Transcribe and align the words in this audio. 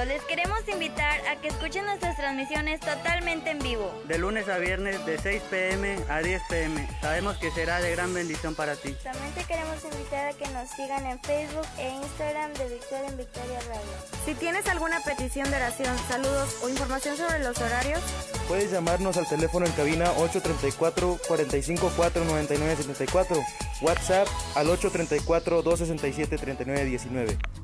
amigos, 0.00 0.06
les 0.06 0.22
queremos 0.24 0.60
invitar 0.68 1.20
a 1.26 1.36
que 1.40 1.48
escuchen 1.48 1.84
nuestras 1.84 2.16
transmisiones 2.16 2.80
totalmente 2.80 3.50
en 3.50 3.58
vivo. 3.58 3.92
De 4.06 4.18
lunes 4.18 4.48
a 4.48 4.58
viernes 4.58 5.04
de 5.06 5.18
6 5.18 5.42
pm 5.50 5.96
a 6.08 6.20
10 6.20 6.42
pm. 6.48 6.88
Sabemos 7.00 7.36
que 7.38 7.50
será 7.50 7.80
de 7.80 7.90
gran 7.92 8.12
bendición 8.14 8.54
para 8.54 8.76
ti. 8.76 8.94
También 9.02 9.32
te 9.32 9.44
queremos 9.44 9.76
invitar 9.84 10.28
a 10.28 10.32
que 10.32 10.48
nos 10.48 10.68
sigan 10.70 11.06
en 11.06 11.20
Facebook 11.20 11.66
e 11.78 11.88
Instagram 11.90 12.52
de 12.54 12.68
Victoria 12.68 13.08
en 13.08 13.16
Victoria 13.16 13.60
Radio. 13.68 13.90
Si 14.24 14.34
tienes 14.34 14.66
alguna 14.66 15.00
petición 15.00 15.50
de 15.50 15.56
oración, 15.56 15.96
saludos 16.08 16.56
o 16.62 16.68
información 16.68 17.16
sobre 17.16 17.40
los 17.40 17.58
horarios, 17.58 18.00
puedes 18.48 18.70
llamarnos 18.70 19.16
al 19.16 19.28
teléfono 19.28 19.66
en 19.66 19.72
cabina 19.72 20.10
834 20.18 21.18
454 21.26 22.24
9974 22.24 23.42
WhatsApp 23.82 24.28
al 24.54 24.68
834 24.68 25.62
267 25.62 26.36
3919. 26.36 27.59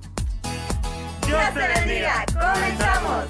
Dios 1.26 1.54
te 1.54 1.80
bendiga. 1.80 2.24
Comenzamos. 2.32 3.24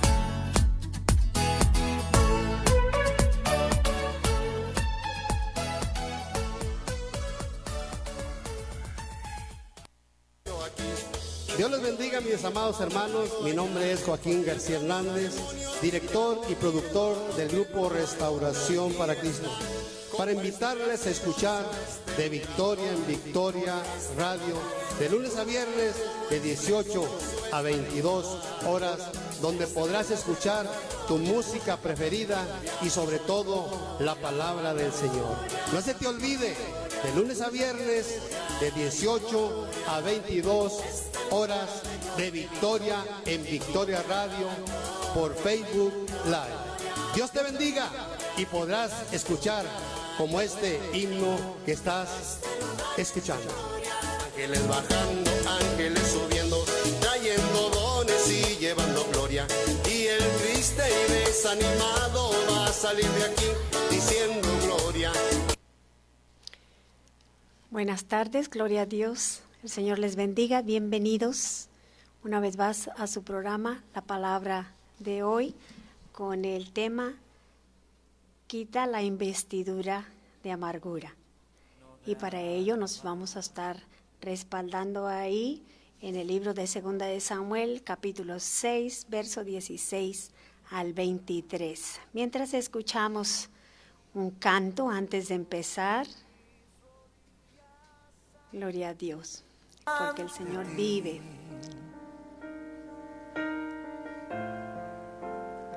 Dios 11.56 11.70
les 11.70 11.82
bendiga, 11.82 12.20
mis 12.20 12.45
amados 12.45 12.80
hermanos. 12.82 13.30
Mi 13.42 13.55
nombre 13.55 13.91
es 13.91 14.05
Joaquín 14.05 14.44
García 14.44 14.77
Hernández, 14.77 15.34
director 15.80 16.42
y 16.50 16.55
productor 16.55 17.16
del 17.36 17.48
grupo 17.48 17.88
Restauración 17.88 18.92
para 18.92 19.14
Cristo 19.14 19.48
para 20.17 20.33
invitarles 20.33 21.06
a 21.06 21.11
escuchar 21.11 21.64
de 22.17 22.28
Victoria 22.28 22.91
en 22.91 23.06
Victoria 23.06 23.75
Radio 24.17 24.86
de 24.98 25.11
lunes 25.11 25.36
a 25.36 25.45
viernes 25.45 25.95
de 26.31 26.41
18 26.41 27.05
a 27.53 27.61
22 27.61 28.27
horas, 28.67 28.98
donde 29.42 29.67
podrás 29.67 30.11
escuchar 30.11 30.67
tu 31.06 31.19
música 31.19 31.77
preferida 31.77 32.47
y 32.83 32.89
sobre 32.89 33.19
todo 33.19 33.69
la 34.00 34.14
palabra 34.14 34.72
del 34.72 34.92
Señor. 34.92 35.37
No 35.72 35.83
se 35.83 35.94
te 35.94 36.06
olvide, 36.06 36.55
de 37.05 37.14
lunes 37.14 37.42
a 37.42 37.50
viernes 37.50 38.20
de 38.61 38.70
18 38.70 39.67
a 39.89 40.00
22 40.00 40.72
horas 41.31 41.69
de 42.17 42.31
Victoria 42.31 43.05
en 43.27 43.44
Victoria 43.44 44.03
Radio 44.09 44.48
por 45.14 45.34
Facebook 45.34 45.92
Live. 46.25 47.14
Dios 47.14 47.31
te 47.31 47.42
bendiga 47.42 48.16
y 48.37 48.45
podrás 48.45 49.12
escuchar 49.12 49.65
como 50.19 50.41
este 50.41 50.81
himno 50.92 51.56
que 51.65 51.73
estás 51.73 52.41
escuchando. 52.97 53.51
Ángeles 54.27 54.69
bajando, 54.69 55.31
ángeles 55.48 56.03
subiendo, 56.09 56.65
trayendo 57.01 57.70
dones 57.70 58.31
y 58.31 58.56
llevando 58.59 59.06
gloria. 59.12 59.47
Y 59.91 60.06
el 60.06 60.25
triste 60.39 60.83
y 60.87 61.12
desanimado 61.12 62.31
va 62.51 62.67
a 62.67 62.73
salir 62.73 63.09
de 63.09 63.25
aquí 63.25 63.47
diciendo 63.91 64.47
gloria. 64.65 65.12
Buenas 67.71 68.05
tardes, 68.05 68.50
gloria 68.50 68.83
a 68.83 68.87
Dios. 68.87 69.43
El 69.62 69.71
Señor 69.71 69.98
les 69.98 70.17
bendiga. 70.17 70.61
Bienvenidos 70.61 71.69
una 72.23 72.41
vez 72.41 72.59
más 72.59 72.91
a 72.97 73.06
su 73.06 73.23
programa, 73.23 73.83
la 73.95 74.03
palabra 74.03 74.73
de 74.98 75.23
hoy, 75.23 75.55
con 76.12 76.45
el 76.45 76.73
tema 76.73 77.15
quita 78.47 78.86
la 78.86 79.02
investidura 79.02 80.06
de 80.42 80.52
amargura. 80.52 81.14
Y 82.06 82.14
para 82.14 82.41
ello 82.41 82.76
nos 82.76 83.03
vamos 83.03 83.37
a 83.37 83.41
estar 83.41 83.82
respaldando 84.21 85.09
ahí 85.09 85.65
en 86.00 86.15
el 86.15 86.28
libro 86.28 86.54
de 86.54 86.69
Segunda 86.69 87.06
de 87.06 87.21
Samuel, 87.21 87.82
capítulo 87.82 88.38
6, 88.38 89.06
verso 89.09 89.43
16 89.43 90.31
al 90.71 90.93
23. 90.93 92.00
Mientras 92.12 92.54
escuchamos 92.54 93.48
un 94.15 94.31
canto 94.31 94.88
antes 94.88 95.28
de 95.28 95.34
empezar, 95.34 96.06
gloria 98.53 98.91
a 98.91 98.94
Dios, 98.94 99.42
porque 99.98 100.22
el 100.22 100.31
Señor 100.31 100.66
vive. 100.76 101.21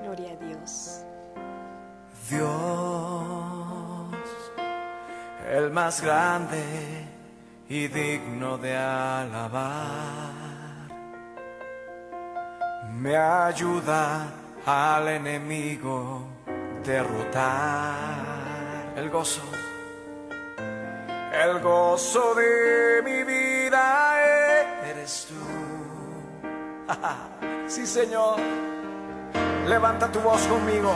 Gloria 0.02 0.32
a 0.32 0.36
Dios. 0.36 1.04
Dios, 2.30 2.48
el 5.50 5.70
más 5.72 6.00
grande 6.00 6.62
y 7.68 7.88
digno 7.88 8.56
de 8.56 8.76
alabar, 8.76 10.30
me 12.92 13.16
ayuda 13.16 14.28
al 14.64 15.08
enemigo 15.08 16.22
derrotar 16.84 18.14
el 18.94 19.10
gozo, 19.10 19.42
el 21.32 21.58
gozo 21.58 22.34
de 22.36 23.02
mi 23.04 23.24
vida 23.24 24.22
eres 24.88 25.26
tú. 25.28 25.34
sí, 27.66 27.84
Señor, 27.84 28.36
levanta 29.66 30.12
tu 30.12 30.20
voz 30.20 30.46
conmigo. 30.46 30.94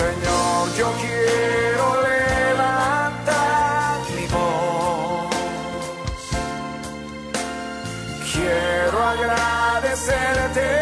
Señor, 0.00 0.64
yo 0.78 0.88
quiero 0.98 1.86
levantar 2.08 4.00
mi 4.16 4.26
voz. 4.28 5.28
Quiero 8.32 8.98
agradecerte 9.14 10.79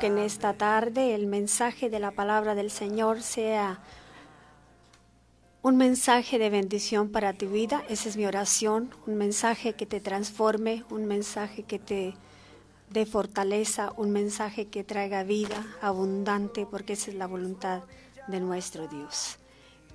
que 0.00 0.06
en 0.06 0.16
esta 0.16 0.54
tarde 0.54 1.14
el 1.14 1.26
mensaje 1.26 1.90
de 1.90 2.00
la 2.00 2.10
palabra 2.10 2.54
del 2.54 2.70
Señor 2.70 3.20
sea 3.20 3.80
un 5.60 5.76
mensaje 5.76 6.38
de 6.38 6.48
bendición 6.48 7.10
para 7.10 7.34
tu 7.34 7.50
vida. 7.50 7.84
Esa 7.90 8.08
es 8.08 8.16
mi 8.16 8.24
oración. 8.24 8.94
Un 9.06 9.16
mensaje 9.16 9.74
que 9.74 9.84
te 9.84 10.00
transforme, 10.00 10.84
un 10.88 11.04
mensaje 11.04 11.64
que 11.64 11.78
te 11.78 12.14
dé 12.88 13.04
fortaleza, 13.04 13.92
un 13.98 14.10
mensaje 14.10 14.68
que 14.68 14.84
traiga 14.84 15.22
vida 15.22 15.66
abundante, 15.82 16.64
porque 16.64 16.94
esa 16.94 17.10
es 17.10 17.16
la 17.18 17.26
voluntad 17.26 17.82
de 18.26 18.40
nuestro 18.40 18.88
Dios. 18.88 19.36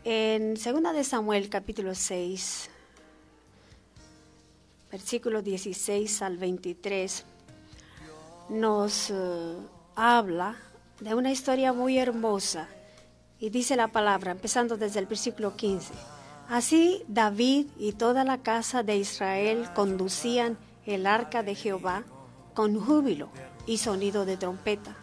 En 0.03 0.53
2 0.53 0.93
de 0.93 1.03
Samuel 1.03 1.49
capítulo 1.49 1.95
6, 1.95 2.69
versículo 4.91 5.41
16 5.41 6.22
al 6.22 6.37
23, 6.37 7.25
nos 8.49 9.09
uh, 9.09 9.74
habla 9.96 10.56
de 11.00 11.16
una 11.16 11.32
historia 11.32 11.74
muy 11.74 11.97
hermosa 11.97 12.68
y 13.40 13.50
dice 13.50 13.76
la 13.76 13.88
palabra, 13.88 14.32
empezando 14.32 14.78
desde 14.78 15.00
el 15.00 15.06
versículo 15.06 15.56
15. 15.56 15.94
Así 16.50 17.03
David 17.08 17.68
y 17.78 17.94
toda 17.94 18.24
la 18.24 18.38
casa 18.38 18.84
de 18.84 18.97
Israel 18.97 19.68
conducían 19.74 20.58
el 20.86 21.08
arca 21.08 21.44
de 21.44 21.56
Jehová 21.56 22.03
con 22.53 22.80
júbilo 22.80 23.30
y 23.66 23.78
sonido 23.78 24.26
de 24.26 24.38
trompeta. 24.38 24.96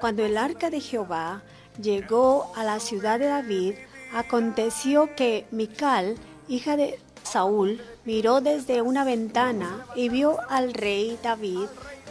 Cuando 0.00 0.24
el 0.24 0.36
arca 0.36 0.70
de 0.70 0.80
Jehová 0.80 1.42
llegó 1.80 2.52
a 2.56 2.64
la 2.64 2.80
ciudad 2.80 3.18
de 3.18 3.26
David, 3.26 3.74
aconteció 4.12 5.14
que 5.14 5.46
Mical, 5.50 6.16
hija 6.48 6.76
de 6.76 6.98
Saúl, 7.22 7.80
miró 8.04 8.40
desde 8.40 8.82
una 8.82 9.04
ventana 9.04 9.86
y 9.94 10.08
vio 10.08 10.38
al 10.48 10.74
rey 10.74 11.18
David 11.22 11.68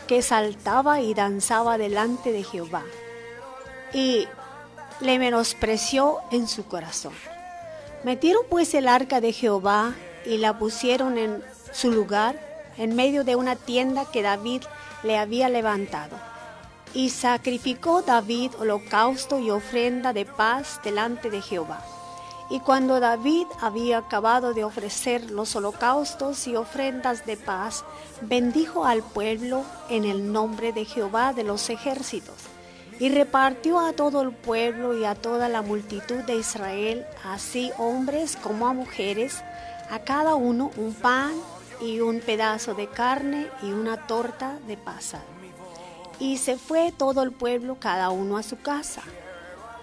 que 0.10 0.24
saltaba 0.24 1.02
y 1.02 1.14
danzaba 1.14 1.78
delante 1.78 2.32
de 2.32 2.44
Jehová. 2.44 2.82
Y 3.94 4.28
le 5.02 5.20
menospreció 5.20 6.18
en 6.32 6.48
su 6.48 6.66
corazón. 6.66 7.14
Metieron 8.04 8.42
pues 8.50 8.74
el 8.74 8.88
arca 8.88 9.22
de 9.22 9.34
Jehová 9.34 9.94
y 10.26 10.38
la 10.38 10.58
pusieron 10.58 11.20
en 11.20 11.44
su 11.72 11.92
lugar 11.92 12.40
en 12.78 12.96
medio 12.96 13.24
de 13.24 13.36
una 13.36 13.56
tienda 13.56 14.10
que 14.12 14.24
David 14.24 14.64
le 15.04 15.20
había 15.20 15.48
levantado. 15.48 16.18
Y 16.96 17.12
sacrificó 17.12 18.02
David 18.02 18.54
holocausto 18.58 19.38
y 19.38 19.52
ofrenda 19.52 20.12
de 20.12 20.26
paz 20.26 20.80
delante 20.84 21.30
de 21.30 21.44
Jehová. 21.44 21.86
Y 22.50 22.62
cuando 22.62 23.00
David 23.00 23.46
había 23.62 24.00
acabado 24.00 24.56
de 24.56 24.64
ofrecer 24.64 25.30
los 25.30 25.56
holocaustos 25.56 26.48
y 26.48 26.56
ofrendas 26.56 27.26
de 27.28 27.38
paz, 27.38 27.84
bendijo 28.22 28.86
al 28.86 29.04
pueblo 29.04 29.64
en 29.88 30.04
el 30.04 30.32
nombre 30.32 30.74
de 30.74 30.86
Jehová 30.86 31.34
de 31.34 31.44
los 31.44 31.70
ejércitos, 31.70 32.36
y 33.00 33.10
repartió 33.10 33.80
a 33.80 33.94
todo 33.94 34.24
el 34.24 34.32
pueblo 34.32 34.98
y 34.98 35.06
a 35.06 35.14
toda 35.14 35.48
la 35.48 35.62
multitud 35.62 36.24
de 36.24 36.38
Israel, 36.38 37.06
así 37.24 37.72
hombres 37.78 38.36
como 38.36 38.68
a 38.68 38.74
mujeres, 38.74 39.44
a 39.92 40.00
cada 40.00 40.34
uno 40.34 40.72
un 40.76 40.96
pan 40.96 41.34
y 41.80 42.00
un 42.00 42.20
pedazo 42.20 42.74
de 42.74 42.88
carne 42.88 43.48
y 43.62 43.72
una 43.72 44.08
torta 44.08 44.58
de 44.68 44.76
pasa. 44.76 45.22
Y 46.20 46.38
se 46.38 46.58
fue 46.58 46.92
todo 46.92 47.22
el 47.22 47.32
pueblo, 47.32 47.78
cada 47.80 48.10
uno 48.10 48.38
a 48.38 48.44
su 48.44 48.60
casa. 48.60 49.04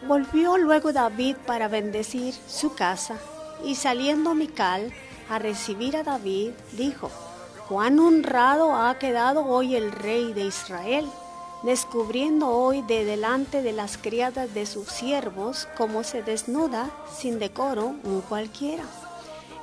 Volvió 0.03 0.59
luego 0.59 0.93
David 0.93 1.37
para 1.47 1.69
bendecir 1.69 2.35
su 2.47 2.75
casa, 2.75 3.17
y 3.65 3.77
saliendo 3.77 4.35
Mical 4.35 4.93
a 5.31 5.39
recibir 5.39 5.97
a 5.97 6.03
David, 6.03 6.51
dijo, 6.73 7.11
cuán 7.69 7.99
honrado 7.99 8.75
ha 8.75 8.99
quedado 8.99 9.45
hoy 9.47 9.75
el 9.75 9.91
rey 9.91 10.35
de 10.35 10.45
Israel, 10.45 11.07
descubriendo 11.63 12.49
hoy 12.49 12.83
de 12.83 13.05
delante 13.05 13.63
de 13.63 13.73
las 13.73 13.97
criadas 13.97 14.53
de 14.53 14.67
sus 14.67 14.89
siervos 14.89 15.67
cómo 15.77 16.05
se 16.05 16.23
desnuda 16.23 16.91
sin 17.17 17.39
decoro 17.39 17.95
un 18.05 18.21
cualquiera. 18.21 18.85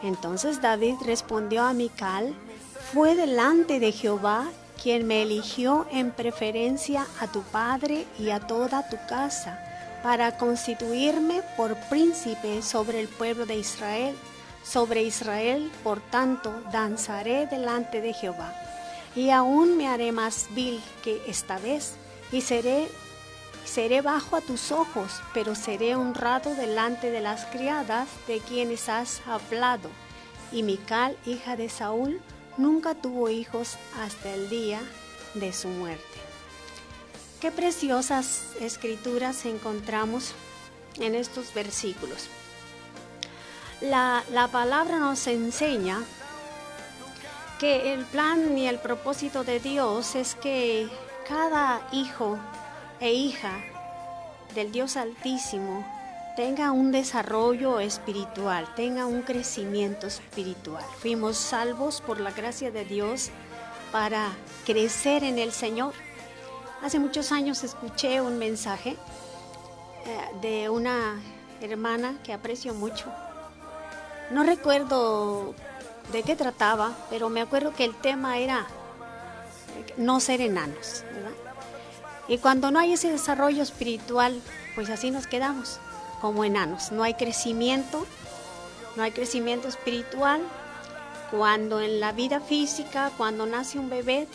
Entonces 0.01 0.61
David 0.61 0.95
respondió 1.05 1.63
a 1.63 1.73
Mical, 1.73 2.33
fue 2.91 3.15
delante 3.15 3.79
de 3.79 3.91
Jehová 3.91 4.47
quien 4.81 5.07
me 5.07 5.21
eligió 5.21 5.85
en 5.91 6.11
preferencia 6.11 7.05
a 7.21 7.27
tu 7.27 7.41
padre 7.43 8.05
y 8.19 8.31
a 8.31 8.39
toda 8.41 8.89
tu 8.89 8.97
casa 9.07 9.69
para 10.03 10.37
constituirme 10.37 11.41
por 11.55 11.75
príncipe 11.89 12.61
sobre 12.61 12.99
el 12.99 13.07
pueblo 13.07 13.45
de 13.45 13.55
Israel. 13.55 14.15
Sobre 14.63 15.03
Israel, 15.03 15.71
por 15.83 16.01
tanto, 16.01 16.53
danzaré 16.71 17.47
delante 17.47 18.01
de 18.01 18.13
Jehová. 18.13 18.53
Y 19.15 19.29
aún 19.29 19.77
me 19.77 19.87
haré 19.87 20.11
más 20.11 20.47
vil 20.51 20.81
que 21.03 21.21
esta 21.27 21.57
vez, 21.57 21.95
y 22.31 22.41
seré, 22.41 22.89
seré 23.65 24.01
bajo 24.01 24.35
a 24.35 24.41
tus 24.41 24.71
ojos, 24.71 25.21
pero 25.33 25.55
seré 25.55 25.95
honrado 25.95 26.53
delante 26.55 27.11
de 27.11 27.21
las 27.21 27.45
criadas 27.45 28.07
de 28.27 28.39
quienes 28.39 28.89
has 28.89 29.21
hablado. 29.27 29.89
Y 30.51 30.63
Mical, 30.63 31.17
hija 31.25 31.55
de 31.55 31.69
Saúl, 31.69 32.21
nunca 32.57 32.95
tuvo 32.95 33.29
hijos 33.29 33.77
hasta 33.99 34.33
el 34.33 34.49
día 34.49 34.81
de 35.33 35.53
su 35.53 35.67
muerte. 35.67 36.32
Qué 37.43 37.51
preciosas 37.51 38.55
escrituras 38.61 39.43
encontramos 39.43 40.33
en 40.97 41.13
estos 41.13 41.53
versículos. 41.53 42.29
La, 43.81 44.23
la, 44.31 44.47
palabra 44.47 44.97
nos 44.97 45.27
enseña 45.27 46.01
que 47.59 47.91
el 47.93 48.05
plan 48.05 48.57
y 48.57 48.69
el 48.69 48.79
propósito 48.79 49.43
de 49.43 49.59
Dios 49.59 50.15
es 50.15 50.35
que 50.35 50.87
cada 51.27 51.85
hijo 51.91 52.39
e 53.01 53.11
hija 53.11 53.59
del 54.55 54.71
Dios 54.71 54.95
Altísimo 54.95 55.85
tenga 56.37 56.71
un 56.71 56.93
desarrollo 56.93 57.81
espiritual, 57.81 58.73
tenga 58.77 59.05
un 59.05 59.21
crecimiento 59.21 60.07
espiritual. 60.07 60.85
Fuimos 61.01 61.35
salvos 61.35 61.99
por 61.99 62.21
la 62.21 62.31
gracia 62.31 62.71
de 62.71 62.85
Dios 62.85 63.31
para 63.91 64.31
crecer 64.65 65.25
en 65.25 65.39
el 65.39 65.51
Señor 65.51 65.93
Hace 66.83 66.99
muchos 66.99 67.31
años 67.31 67.63
escuché 67.63 68.19
un 68.19 68.37
mensaje 68.37 68.97
eh, 70.05 70.19
de 70.41 70.69
una 70.69 71.17
hermana 71.61 72.15
que 72.25 72.33
aprecio 72.33 72.73
mucho. 72.73 73.05
No 74.31 74.43
recuerdo 74.43 75.55
de 76.11 76.23
qué 76.23 76.35
trataba, 76.35 76.91
pero 77.09 77.29
me 77.29 77.39
acuerdo 77.39 77.73
que 77.73 77.85
el 77.85 77.95
tema 77.95 78.37
era 78.37 78.67
no 79.95 80.19
ser 80.19 80.41
enanos. 80.41 81.05
Y 82.27 82.39
cuando 82.39 82.69
no 82.69 82.79
hay 82.79 82.93
ese 82.93 83.09
desarrollo 83.09 83.63
espiritual, 83.63 84.41
pues 84.75 84.89
así 84.89 85.09
nos 85.09 85.25
quedamos 85.25 85.79
como 86.19 86.43
enanos. 86.43 86.91
No 86.91 87.03
hay 87.03 87.13
crecimiento, 87.13 88.05
no 88.97 89.03
hay 89.03 89.11
crecimiento 89.11 89.69
espiritual, 89.69 90.41
cuando 91.35 91.81
en 91.81 91.99
la 91.99 92.11
vida 92.11 92.39
física, 92.39 93.11
cuando 93.17 93.47
nace 93.47 93.79
un 93.79 93.89
bebé, 93.89 94.27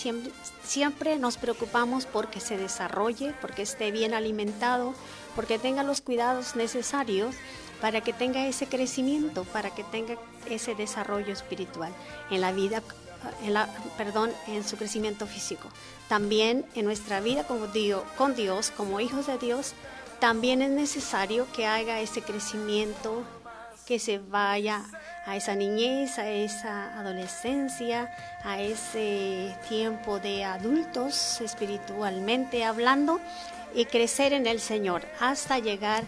siempre, 0.64 1.16
nos 1.16 1.36
preocupamos 1.36 2.06
porque 2.06 2.40
se 2.40 2.56
desarrolle, 2.56 3.36
porque 3.40 3.62
esté 3.62 3.92
bien 3.92 4.14
alimentado, 4.14 4.94
porque 5.36 5.60
tenga 5.60 5.84
los 5.84 6.00
cuidados 6.00 6.56
necesarios 6.56 7.36
para 7.80 8.00
que 8.00 8.12
tenga 8.12 8.48
ese 8.48 8.66
crecimiento, 8.66 9.44
para 9.44 9.72
que 9.72 9.84
tenga 9.84 10.16
ese 10.50 10.74
desarrollo 10.74 11.32
espiritual 11.32 11.92
en 12.32 12.40
la 12.40 12.50
vida, 12.50 12.82
en 13.44 13.54
la, 13.54 13.68
perdón, 13.96 14.32
en 14.48 14.64
su 14.64 14.76
crecimiento 14.76 15.28
físico. 15.28 15.68
También 16.08 16.66
en 16.74 16.84
nuestra 16.84 17.20
vida 17.20 17.46
como 17.46 17.68
Dios, 17.68 18.02
con 18.16 18.34
Dios, 18.34 18.72
como 18.76 18.98
hijos 18.98 19.28
de 19.28 19.38
Dios, 19.38 19.72
también 20.18 20.62
es 20.62 20.70
necesario 20.70 21.46
que 21.52 21.64
haga 21.64 22.00
ese 22.00 22.22
crecimiento, 22.22 23.22
que 23.86 24.00
se 24.00 24.18
vaya 24.18 24.84
a 25.28 25.36
esa 25.36 25.54
niñez, 25.54 26.18
a 26.18 26.26
esa 26.30 26.98
adolescencia, 26.98 28.10
a 28.44 28.62
ese 28.62 29.54
tiempo 29.68 30.18
de 30.20 30.44
adultos 30.44 31.42
espiritualmente 31.42 32.64
hablando 32.64 33.20
y 33.74 33.84
crecer 33.84 34.32
en 34.32 34.46
el 34.46 34.58
Señor 34.58 35.06
hasta 35.20 35.58
llegar, 35.58 36.04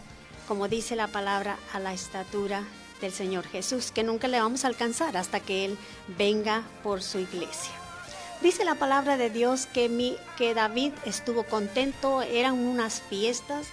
como 0.48 0.68
dice 0.68 0.96
la 0.96 1.06
palabra, 1.06 1.58
a 1.74 1.78
la 1.80 1.92
estatura 1.92 2.64
del 3.02 3.12
Señor 3.12 3.46
Jesús, 3.46 3.92
que 3.92 4.02
nunca 4.02 4.26
le 4.26 4.40
vamos 4.40 4.64
a 4.64 4.68
alcanzar 4.68 5.18
hasta 5.18 5.40
que 5.40 5.66
Él 5.66 5.76
venga 6.16 6.62
por 6.82 7.02
su 7.02 7.18
iglesia. 7.18 7.72
Dice 8.40 8.64
la 8.64 8.76
palabra 8.76 9.18
de 9.18 9.28
Dios 9.28 9.66
que, 9.66 9.90
mi, 9.90 10.16
que 10.38 10.54
David 10.54 10.94
estuvo 11.04 11.42
contento, 11.44 12.22
eran 12.22 12.58
unas 12.58 13.02
fiestas, 13.02 13.66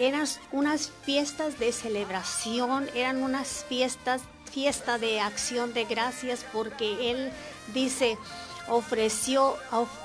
eran 0.00 0.26
unas 0.50 0.90
fiestas 1.04 1.60
de 1.60 1.70
celebración, 1.70 2.88
eran 2.96 3.22
unas 3.22 3.64
fiestas 3.68 4.22
fiesta 4.48 4.98
de 4.98 5.20
acción 5.20 5.72
de 5.74 5.84
gracias 5.84 6.44
porque 6.52 7.10
Él 7.10 7.30
dice, 7.74 8.18
ofreció 8.68 9.56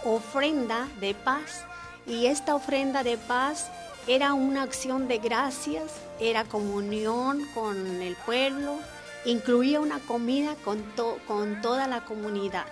ofrenda 0.03 0.87
de 0.99 1.13
paz 1.13 1.65
y 2.05 2.27
esta 2.27 2.55
ofrenda 2.55 3.03
de 3.03 3.17
paz 3.17 3.69
era 4.07 4.33
una 4.33 4.63
acción 4.63 5.07
de 5.07 5.19
gracias, 5.19 5.93
era 6.19 6.43
comunión 6.43 7.41
con 7.53 8.01
el 8.01 8.15
pueblo, 8.17 8.77
incluía 9.25 9.79
una 9.79 9.99
comida 9.99 10.55
con, 10.63 10.83
con 11.25 11.61
toda 11.61 11.87
la 11.87 12.03
comunidad. 12.03 12.65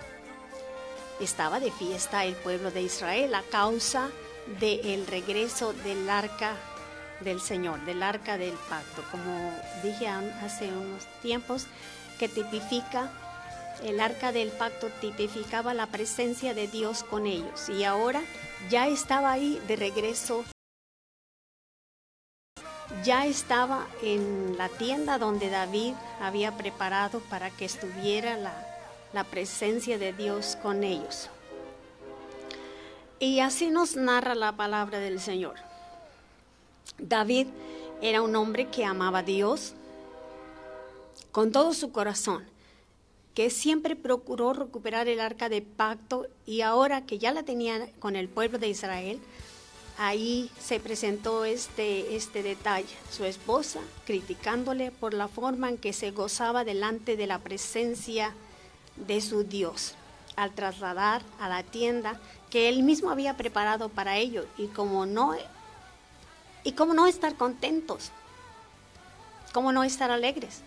Estaba 1.20 1.60
de 1.60 1.70
fiesta 1.70 2.24
el 2.24 2.34
pueblo 2.34 2.70
de 2.70 2.82
Israel 2.82 3.34
a 3.34 3.42
causa 3.42 4.10
del 4.60 5.06
regreso 5.06 5.72
del 5.72 6.08
arca 6.10 6.56
del 7.22 7.40
Señor, 7.40 7.84
del 7.84 8.02
arca 8.02 8.38
del 8.38 8.54
pacto, 8.68 9.02
como 9.10 9.52
dije 9.82 10.08
hace 10.08 10.68
unos 10.68 11.06
tiempos, 11.22 11.66
que 12.18 12.28
tipifica, 12.28 13.10
el 13.82 14.00
arca 14.00 14.32
del 14.32 14.50
pacto 14.50 14.88
tipificaba 15.00 15.74
la 15.74 15.86
presencia 15.86 16.54
de 16.54 16.68
Dios 16.68 17.02
con 17.02 17.26
ellos 17.26 17.68
y 17.68 17.84
ahora 17.84 18.22
ya 18.70 18.86
estaba 18.86 19.32
ahí 19.32 19.60
de 19.66 19.76
regreso, 19.76 20.44
ya 23.04 23.26
estaba 23.26 23.86
en 24.02 24.56
la 24.56 24.68
tienda 24.68 25.18
donde 25.18 25.50
David 25.50 25.94
había 26.20 26.56
preparado 26.56 27.20
para 27.20 27.50
que 27.50 27.64
estuviera 27.64 28.36
la, 28.36 28.54
la 29.12 29.24
presencia 29.24 29.98
de 29.98 30.12
Dios 30.12 30.56
con 30.62 30.84
ellos. 30.84 31.28
Y 33.18 33.40
así 33.40 33.70
nos 33.70 33.96
narra 33.96 34.34
la 34.34 34.52
palabra 34.52 34.98
del 34.98 35.20
Señor. 35.20 35.54
David 36.98 37.48
era 38.00 38.22
un 38.22 38.34
hombre 38.36 38.68
que 38.68 38.84
amaba 38.84 39.18
a 39.18 39.22
Dios 39.22 39.74
con 41.30 41.52
todo 41.52 41.72
su 41.72 41.92
corazón, 41.92 42.44
que 43.34 43.48
siempre 43.48 43.96
procuró 43.96 44.52
recuperar 44.52 45.08
el 45.08 45.20
arca 45.20 45.48
de 45.48 45.62
pacto 45.62 46.26
y 46.44 46.60
ahora 46.60 47.06
que 47.06 47.18
ya 47.18 47.32
la 47.32 47.42
tenía 47.42 47.88
con 47.98 48.16
el 48.16 48.28
pueblo 48.28 48.58
de 48.58 48.68
Israel, 48.68 49.20
ahí 49.98 50.50
se 50.58 50.80
presentó 50.80 51.44
este, 51.44 52.16
este 52.16 52.42
detalle, 52.42 52.94
su 53.10 53.24
esposa 53.24 53.80
criticándole 54.06 54.90
por 54.90 55.14
la 55.14 55.28
forma 55.28 55.68
en 55.68 55.78
que 55.78 55.92
se 55.92 56.10
gozaba 56.10 56.64
delante 56.64 57.16
de 57.16 57.26
la 57.26 57.38
presencia 57.38 58.34
de 58.96 59.20
su 59.20 59.44
Dios 59.44 59.94
al 60.36 60.52
trasladar 60.52 61.22
a 61.38 61.48
la 61.48 61.62
tienda 61.62 62.18
que 62.50 62.68
él 62.68 62.82
mismo 62.82 63.10
había 63.10 63.36
preparado 63.36 63.88
para 63.88 64.18
ello. 64.18 64.46
Y 64.58 64.66
como 64.66 65.06
no 65.06 65.34
¿Y 66.64 66.72
cómo 66.72 66.94
no 66.94 67.06
estar 67.06 67.34
contentos? 67.34 68.10
¿Cómo 69.52 69.72
no 69.72 69.84
estar 69.84 70.10
alegres? 70.10 70.60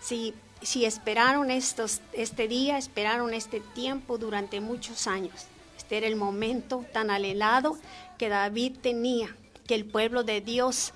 Si, 0.00 0.34
si 0.62 0.84
esperaron 0.84 1.50
estos, 1.50 2.00
este 2.12 2.46
día, 2.46 2.78
esperaron 2.78 3.34
este 3.34 3.60
tiempo 3.60 4.18
durante 4.18 4.60
muchos 4.60 5.06
años. 5.06 5.46
Este 5.76 5.98
era 5.98 6.06
el 6.06 6.16
momento 6.16 6.84
tan 6.92 7.10
alelado 7.10 7.78
que 8.18 8.28
David 8.28 8.76
tenía, 8.80 9.34
que 9.66 9.74
el 9.74 9.84
pueblo 9.84 10.22
de 10.22 10.40
Dios 10.40 10.92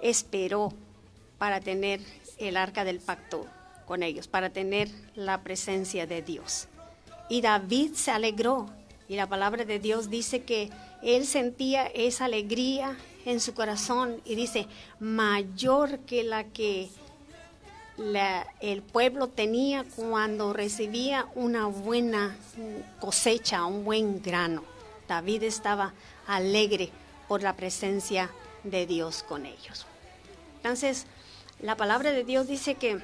esperó 0.00 0.72
para 1.38 1.60
tener 1.60 2.00
el 2.38 2.56
arca 2.56 2.84
del 2.84 3.00
pacto 3.00 3.46
con 3.86 4.02
ellos, 4.02 4.28
para 4.28 4.50
tener 4.50 4.90
la 5.14 5.42
presencia 5.42 6.06
de 6.06 6.22
Dios. 6.22 6.68
Y 7.28 7.40
David 7.40 7.94
se 7.94 8.10
alegró. 8.10 8.68
Y 9.08 9.16
la 9.16 9.28
palabra 9.28 9.64
de 9.64 9.78
Dios 9.78 10.08
dice 10.08 10.42
que 10.42 10.70
él 11.02 11.26
sentía 11.26 11.86
esa 11.86 12.26
alegría 12.26 12.96
en 13.24 13.40
su 13.40 13.54
corazón 13.54 14.20
y 14.24 14.34
dice, 14.34 14.66
mayor 15.00 16.00
que 16.00 16.22
la 16.24 16.44
que 16.44 16.88
el 18.60 18.82
pueblo 18.82 19.28
tenía 19.28 19.84
cuando 19.96 20.52
recibía 20.52 21.28
una 21.34 21.66
buena 21.66 22.36
cosecha, 23.00 23.66
un 23.66 23.84
buen 23.84 24.22
grano. 24.22 24.64
David 25.08 25.42
estaba 25.42 25.92
alegre 26.26 26.90
por 27.28 27.42
la 27.42 27.54
presencia 27.54 28.30
de 28.64 28.86
Dios 28.86 29.22
con 29.22 29.46
ellos. 29.46 29.86
Entonces, 30.56 31.06
la 31.60 31.76
palabra 31.76 32.12
de 32.12 32.24
Dios 32.24 32.46
dice 32.46 32.76
que 32.76 32.98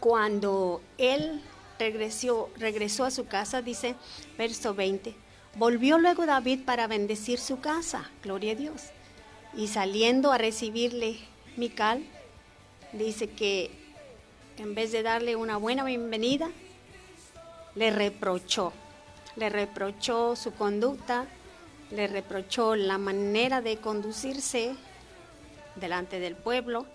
cuando 0.00 0.80
él 0.98 1.42
regresó, 1.78 2.50
regresó 2.56 3.04
a 3.04 3.10
su 3.10 3.26
casa, 3.26 3.62
dice 3.62 3.94
verso 4.38 4.74
20, 4.74 5.14
volvió 5.56 5.98
luego 5.98 6.26
David 6.26 6.64
para 6.64 6.86
bendecir 6.86 7.38
su 7.38 7.60
casa, 7.60 8.10
gloria 8.22 8.52
a 8.52 8.56
Dios. 8.56 8.82
Y 9.54 9.68
saliendo 9.68 10.32
a 10.32 10.38
recibirle 10.38 11.18
Mical, 11.56 12.04
dice 12.92 13.30
que 13.30 13.70
en 14.58 14.74
vez 14.74 14.92
de 14.92 15.02
darle 15.02 15.36
una 15.36 15.56
buena 15.56 15.84
bienvenida, 15.84 16.50
le 17.74 17.90
reprochó, 17.90 18.72
le 19.36 19.48
reprochó 19.48 20.36
su 20.36 20.52
conducta, 20.52 21.26
le 21.90 22.06
reprochó 22.06 22.74
la 22.74 22.98
manera 22.98 23.60
de 23.60 23.78
conducirse 23.78 24.74
delante 25.76 26.20
del 26.20 26.36
pueblo. 26.36 26.86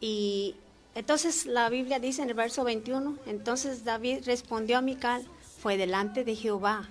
Y 0.00 0.56
entonces 0.94 1.46
la 1.46 1.68
Biblia 1.68 1.98
dice 1.98 2.22
en 2.22 2.28
el 2.28 2.34
verso 2.34 2.64
21, 2.64 3.16
entonces 3.26 3.84
David 3.84 4.22
respondió 4.24 4.78
a 4.78 4.82
Mical, 4.82 5.26
fue 5.58 5.76
delante 5.76 6.24
de 6.24 6.36
Jehová, 6.36 6.88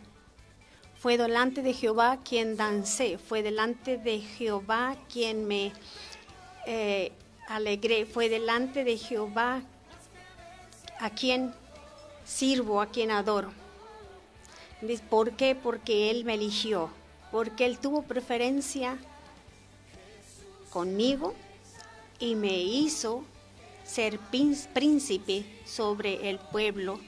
fue 1.00 1.17
delante 1.17 1.62
de 1.62 1.74
Jehová 1.74 2.19
quien 2.24 2.57
dancé, 2.57 3.17
fue 3.17 3.43
delante 3.43 3.98
de 3.98 4.19
Jehová 4.19 4.95
quien 5.12 5.45
me 5.45 5.72
eh, 6.65 7.12
alegré, 7.48 8.05
fue 8.05 8.27
delante 8.27 8.84
de 8.84 8.98
Jehová 8.98 9.62
a 11.00 11.10
quien 11.12 11.53
sirvo, 12.25 12.81
a 12.81 12.88
quien 12.88 13.12
adoro. 13.12 13.51
¿Por 15.10 15.34
qué? 15.34 15.55
Porque 15.55 16.10
Él 16.10 16.25
me 16.25 16.34
eligió, 16.34 16.89
porque 17.31 17.65
Él 17.65 17.77
tuvo 17.79 18.01
preferencia 18.01 18.98
conmigo 20.69 21.34
y 22.19 22.36
me 22.36 22.57
hizo 22.57 23.24
ser 23.84 24.19
príncipe 24.19 25.45
sobre 25.65 26.29
el 26.29 26.39
pueblo 26.39 27.00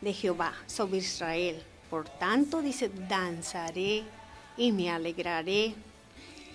de 0.00 0.12
Jehová, 0.12 0.54
sobre 0.66 0.98
Israel. 0.98 1.62
Por 1.90 2.08
tanto, 2.08 2.62
dice, 2.62 2.90
danzaré 3.08 4.04
y 4.56 4.72
me 4.72 4.90
alegraré 4.90 5.74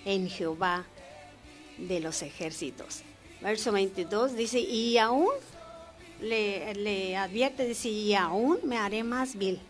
en 0.04 0.28
Jehová 0.28 0.84
de 1.78 2.00
los 2.00 2.22
ejércitos. 2.22 3.02
Verso 3.40 3.72
22 3.72 4.36
dice, 4.36 4.60
y 4.60 4.96
aún 4.98 5.28
le, 6.20 7.16
advierte, 7.16 7.66
dice, 7.66 7.88
y 7.88 8.14
aún 8.14 8.58
me 8.64 8.78
haré 8.78 9.04
más 9.04 9.36
vil 9.36 9.60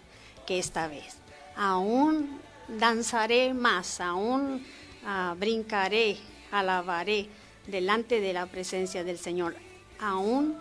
que 0.47 0.59
esta 0.59 0.87
vez. 0.87 1.17
Aún 1.57 2.41
danzaré 2.69 3.55
más, 3.55 4.01
aún 4.01 4.65
ah, 5.05 5.35
brincaré, 5.39 6.19
alabaré 6.51 7.29
delante 7.67 8.21
de 8.21 8.33
la 8.33 8.47
presencia 8.47 9.05
del 9.05 9.19
Señor. 9.19 9.57
Aún 9.99 10.57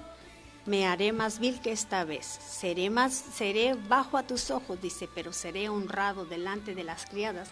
me 0.65 0.85
haré 0.87 1.11
más 1.11 1.39
vil 1.39 1.59
que 1.61 1.71
esta 1.71 2.03
vez. 2.03 2.25
Seré 2.25 2.89
más, 2.89 3.13
seré 3.13 3.73
bajo 3.73 4.17
a 4.17 4.23
tus 4.23 4.51
ojos, 4.51 4.81
dice, 4.81 5.09
pero 5.13 5.33
seré 5.33 5.69
honrado 5.69 6.25
delante 6.25 6.75
de 6.75 6.83
las 6.83 7.05
criadas 7.05 7.49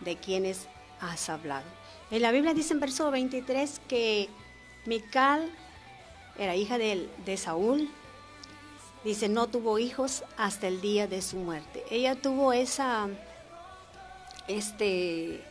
de 0.00 0.16
quienes 0.16 0.68
has 1.00 1.28
hablado. 1.28 1.66
En 2.10 2.22
la 2.22 2.30
Biblia 2.30 2.54
dice 2.54 2.74
en 2.74 2.80
verso 2.80 3.10
23 3.10 3.80
que 3.88 4.28
Mical 4.86 5.50
era 6.38 6.56
hija 6.56 6.78
de, 6.78 7.08
de 7.24 7.36
Saúl, 7.36 7.90
Dice, 9.04 9.28
no 9.28 9.48
tuvo 9.48 9.78
hijos 9.78 10.24
hasta 10.38 10.66
el 10.66 10.80
día 10.80 11.06
de 11.06 11.20
su 11.20 11.36
muerte. 11.36 11.84
Ella 11.90 12.14
tuvo 12.14 12.54
esa, 12.54 13.08
este, 14.48 15.44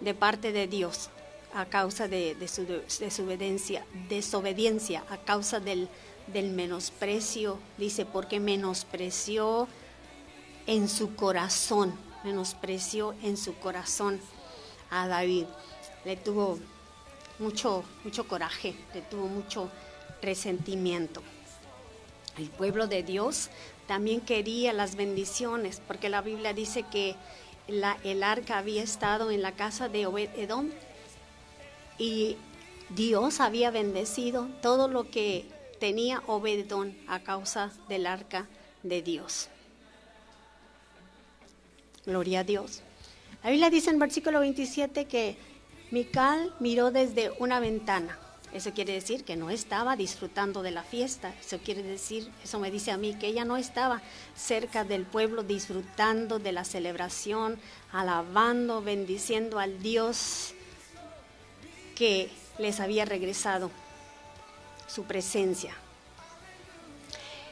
de 0.00 0.14
parte 0.14 0.50
de 0.50 0.66
Dios, 0.66 1.10
a 1.54 1.66
causa 1.66 2.08
de, 2.08 2.36
su 2.48 2.66
desobediencia, 2.98 3.86
desobediencia, 4.08 5.04
a 5.08 5.16
causa 5.18 5.60
del, 5.60 5.88
del 6.26 6.50
menosprecio. 6.50 7.58
Dice, 7.78 8.04
porque 8.04 8.40
menospreció 8.40 9.68
en 10.66 10.88
su 10.88 11.14
corazón, 11.14 11.94
menospreció 12.24 13.14
en 13.22 13.36
su 13.36 13.54
corazón 13.54 14.20
a 14.90 15.06
David. 15.06 15.46
Le 16.04 16.16
tuvo 16.16 16.58
mucho, 17.38 17.84
mucho 18.02 18.26
coraje, 18.26 18.74
le 18.92 19.02
tuvo 19.02 19.28
mucho 19.28 19.70
resentimiento. 20.22 21.22
El 22.36 22.50
pueblo 22.50 22.88
de 22.88 23.04
Dios 23.04 23.48
también 23.86 24.20
quería 24.20 24.72
las 24.72 24.96
bendiciones, 24.96 25.80
porque 25.86 26.08
la 26.08 26.20
Biblia 26.20 26.52
dice 26.52 26.82
que 26.90 27.14
la, 27.68 27.96
el 28.02 28.24
arca 28.24 28.58
había 28.58 28.82
estado 28.82 29.30
en 29.30 29.40
la 29.40 29.52
casa 29.52 29.88
de 29.88 30.06
Obed 30.06 30.30
Edom 30.36 30.70
y 31.98 32.36
Dios 32.90 33.40
había 33.40 33.70
bendecido 33.70 34.48
todo 34.62 34.88
lo 34.88 35.10
que 35.10 35.46
tenía 35.78 36.22
Obed 36.26 36.60
Edom 36.60 36.92
a 37.06 37.20
causa 37.20 37.72
del 37.88 38.06
arca 38.06 38.46
de 38.82 39.02
Dios. 39.02 39.48
Gloria 42.06 42.40
a 42.40 42.44
Dios. 42.44 42.82
La 43.42 43.50
Biblia 43.50 43.70
dice 43.70 43.90
en 43.90 43.98
versículo 43.98 44.40
27 44.40 45.06
que 45.06 45.36
Mical 45.90 46.54
miró 46.60 46.90
desde 46.90 47.30
una 47.38 47.60
ventana 47.60 48.18
eso 48.54 48.72
quiere 48.72 48.92
decir 48.92 49.24
que 49.24 49.34
no 49.34 49.50
estaba 49.50 49.96
disfrutando 49.96 50.62
de 50.62 50.70
la 50.70 50.84
fiesta. 50.84 51.34
Eso 51.40 51.58
quiere 51.58 51.82
decir, 51.82 52.30
eso 52.44 52.60
me 52.60 52.70
dice 52.70 52.92
a 52.92 52.96
mí, 52.96 53.14
que 53.14 53.26
ella 53.26 53.44
no 53.44 53.56
estaba 53.56 54.00
cerca 54.36 54.84
del 54.84 55.04
pueblo 55.04 55.42
disfrutando 55.42 56.38
de 56.38 56.52
la 56.52 56.64
celebración, 56.64 57.58
alabando, 57.90 58.80
bendiciendo 58.80 59.58
al 59.58 59.82
Dios 59.82 60.53
que 61.94 62.30
les 62.58 62.80
había 62.80 63.04
regresado 63.04 63.70
su 64.86 65.04
presencia. 65.04 65.74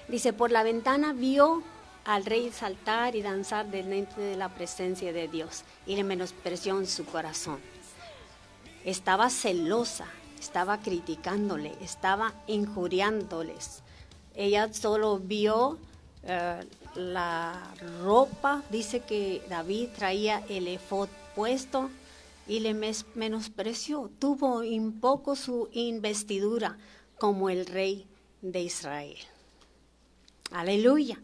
Dice, 0.08 0.32
por 0.32 0.50
la 0.50 0.62
ventana 0.62 1.12
vio 1.12 1.62
al 2.04 2.24
rey 2.24 2.50
saltar 2.50 3.14
y 3.14 3.22
danzar 3.22 3.70
delante 3.70 4.20
de 4.20 4.36
la 4.36 4.48
presencia 4.48 5.12
de 5.12 5.28
Dios 5.28 5.62
y 5.86 5.96
le 5.96 6.04
menospreció 6.04 6.78
en 6.78 6.86
su 6.86 7.04
corazón. 7.04 7.60
Estaba 8.84 9.30
celosa, 9.30 10.06
estaba 10.40 10.80
criticándole, 10.80 11.72
estaba 11.80 12.34
injuriándoles. 12.48 13.82
Ella 14.34 14.72
solo 14.72 15.18
vio 15.18 15.78
eh, 16.24 16.64
la 16.96 17.72
ropa, 18.02 18.62
dice 18.70 19.00
que 19.00 19.42
David 19.48 19.90
traía 19.96 20.42
el 20.48 20.66
efod 20.66 21.08
puesto 21.36 21.90
y 22.46 22.60
le 22.60 22.74
menospreció, 23.14 24.10
tuvo 24.18 24.58
un 24.58 25.00
poco 25.00 25.36
su 25.36 25.68
investidura 25.72 26.76
como 27.18 27.50
el 27.50 27.66
rey 27.66 28.06
de 28.40 28.62
Israel. 28.62 29.18
Aleluya. 30.50 31.18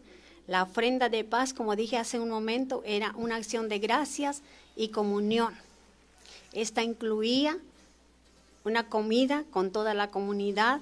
La 0.47 0.63
ofrenda 0.63 1.09
de 1.09 1.23
paz, 1.23 1.53
como 1.53 1.75
dije 1.75 1.97
hace 1.97 2.19
un 2.19 2.29
momento, 2.29 2.81
era 2.85 3.13
una 3.15 3.35
acción 3.35 3.69
de 3.69 3.77
gracias 3.77 4.41
y 4.75 4.89
comunión. 4.89 5.53
Esta 6.53 6.81
incluía 6.81 7.59
una 8.63 8.87
comida 8.87 9.43
con 9.51 9.71
toda 9.71 9.93
la 9.93 10.09
comunidad. 10.09 10.81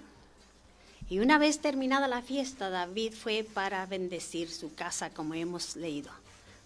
Y 1.10 1.20
una 1.20 1.38
vez 1.38 1.60
terminada 1.60 2.08
la 2.08 2.22
fiesta, 2.22 2.70
David 2.70 3.13
fue 3.13 3.46
para 3.53 3.86
bendecir 3.86 4.50
su 4.50 4.74
casa, 4.74 5.10
como 5.10 5.34
hemos 5.34 5.75
leído. 5.75 6.12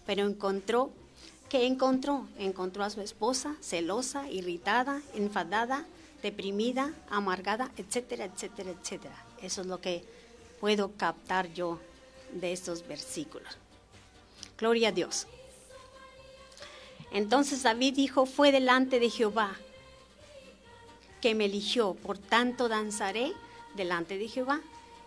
Pero 0.06 0.26
encontró, 0.26 0.92
¿qué 1.52 1.66
encontró? 1.66 2.26
Encontró 2.38 2.82
a 2.82 2.88
su 2.88 3.02
esposa 3.02 3.56
celosa, 3.60 4.26
irritada, 4.30 5.02
enfadada, 5.12 5.84
deprimida, 6.22 6.94
amargada, 7.10 7.70
etcétera, 7.76 8.24
etcétera, 8.24 8.70
etcétera. 8.70 9.14
Eso 9.42 9.60
es 9.60 9.66
lo 9.66 9.78
que 9.78 10.02
puedo 10.60 10.92
captar 10.92 11.52
yo 11.52 11.78
de 12.32 12.54
estos 12.54 12.88
versículos. 12.88 13.58
Gloria 14.56 14.88
a 14.88 14.92
Dios. 14.92 15.26
Entonces 17.10 17.62
David 17.62 17.96
dijo, 17.96 18.24
fue 18.24 18.50
delante 18.50 18.98
de 18.98 19.10
Jehová 19.10 19.54
que 21.20 21.34
me 21.34 21.44
eligió, 21.44 21.92
por 21.92 22.16
tanto 22.16 22.70
danzaré 22.70 23.34
delante 23.76 24.16
de 24.16 24.28
Jehová, 24.28 24.62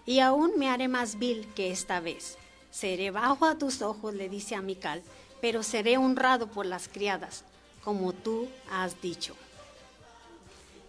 y 0.05 0.19
aún 0.19 0.51
me 0.59 0.69
haré 0.69 0.89
más 0.89 1.17
vil 1.17 1.47
que 1.55 1.71
esta 1.71 2.01
vez. 2.01 2.37
Seré 2.69 3.09
bajo 3.09 3.45
a 3.45 3.57
tus 3.57 3.81
ojos, 3.81 4.13
le 4.13 4.29
dice 4.29 4.53
a 4.53 4.61
Mical, 4.61 5.01
pero 5.41 5.63
seré 5.63 5.97
honrado 5.97 6.47
por 6.47 6.65
las 6.65 6.87
criadas, 6.87 7.43
como 7.83 8.13
tú 8.13 8.47
has 8.71 9.01
dicho. 9.01 9.35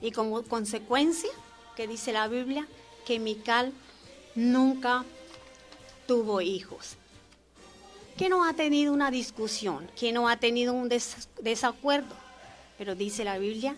Y 0.00 0.12
como 0.12 0.42
consecuencia, 0.42 1.30
que 1.74 1.86
dice 1.86 2.12
la 2.12 2.28
Biblia, 2.28 2.66
que 3.04 3.18
Mical 3.18 3.72
nunca 4.34 5.04
tuvo 6.06 6.40
hijos. 6.40 6.96
Que 8.16 8.28
no 8.28 8.44
ha 8.44 8.54
tenido 8.54 8.92
una 8.92 9.10
discusión, 9.10 9.90
que 9.98 10.12
no 10.12 10.28
ha 10.28 10.38
tenido 10.38 10.72
un 10.72 10.88
desacuerdo. 10.88 12.14
Pero 12.78 12.94
dice 12.94 13.24
la 13.24 13.38
Biblia 13.38 13.76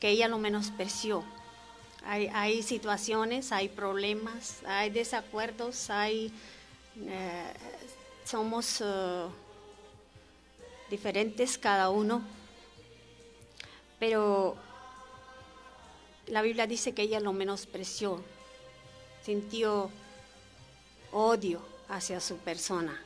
que 0.00 0.08
ella 0.08 0.28
lo 0.28 0.38
menospreció. 0.38 1.22
Hay, 2.04 2.28
hay 2.28 2.62
situaciones, 2.62 3.52
hay 3.52 3.68
problemas, 3.68 4.58
hay 4.66 4.90
desacuerdos, 4.90 5.90
hay 5.90 6.32
eh, 6.96 7.52
somos 8.24 8.80
eh, 8.80 9.26
diferentes 10.92 11.56
cada 11.56 11.88
uno, 11.88 12.22
pero 13.98 14.56
la 16.26 16.42
Biblia 16.42 16.66
dice 16.66 16.92
que 16.92 17.02
ella 17.02 17.18
lo 17.18 17.32
menospreció, 17.32 18.22
sintió 19.24 19.90
odio 21.10 21.62
hacia 21.88 22.20
su 22.20 22.36
persona. 22.36 23.00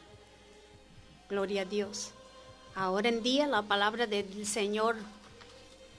Gloria 1.31 1.63
a 1.63 1.65
Dios. 1.65 2.11
Ahora 2.75 3.09
en 3.09 3.23
día 3.23 3.47
la 3.47 3.63
palabra 3.63 4.09
del 4.09 4.47
Señor 4.47 4.97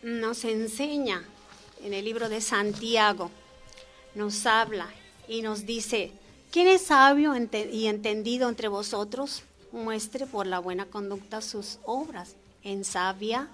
nos 0.04 0.44
enseña 0.44 1.24
en 1.84 1.94
el 1.94 2.04
libro 2.04 2.28
de 2.28 2.42
Santiago, 2.42 3.32
nos 4.14 4.46
habla 4.46 4.90
y 5.30 5.42
nos 5.42 5.66
dice, 5.66 6.12
¿quién 6.52 6.68
es 6.68 6.82
sabio 6.82 7.34
y 7.72 7.88
entendido 7.88 8.50
entre 8.50 8.68
vosotros? 8.68 9.44
Muestre 9.78 10.26
por 10.26 10.48
la 10.48 10.58
buena 10.58 10.88
conducta 10.88 11.40
sus 11.40 11.78
obras 11.86 12.36
en 12.64 12.84
sabia 12.84 13.48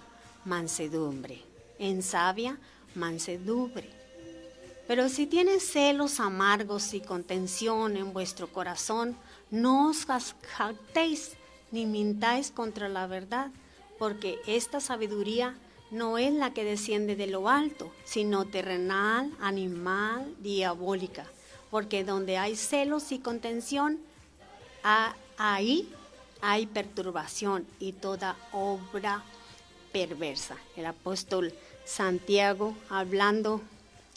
mansedumbre, 0.46 1.42
en 1.80 2.02
sabia 2.02 2.58
mansedumbre. 2.96 3.90
Pero 4.88 5.10
si 5.10 5.28
tienes 5.28 5.70
celos 5.70 6.22
amargos 6.22 6.94
y 6.94 7.02
contención 7.02 7.98
en 7.98 8.14
vuestro 8.14 8.48
corazón, 8.48 9.18
no 9.52 9.90
os 9.90 10.06
jactéis 10.06 11.34
ni 11.72 11.86
mintáis 11.86 12.52
contra 12.52 12.88
la 12.88 13.06
verdad, 13.06 13.52
porque 14.00 14.40
esta 14.48 14.80
sabiduría 14.80 15.58
no 15.92 16.18
es 16.18 16.34
la 16.34 16.54
que 16.54 16.64
desciende 16.64 17.18
de 17.18 17.28
lo 17.28 17.50
alto, 17.50 17.92
sino 18.06 18.46
terrenal, 18.46 19.30
animal, 19.42 20.34
diabólica. 20.40 21.26
Porque 21.70 22.06
donde 22.06 22.38
hay 22.38 22.56
celos 22.56 23.12
y 23.12 23.20
contención, 23.20 24.00
ahí 25.38 25.90
hay 26.46 26.66
perturbación 26.66 27.66
y 27.80 27.94
toda 27.94 28.36
obra 28.52 29.24
perversa. 29.94 30.58
El 30.76 30.86
apóstol 30.86 31.54
Santiago 31.86 32.76
hablando 32.90 33.62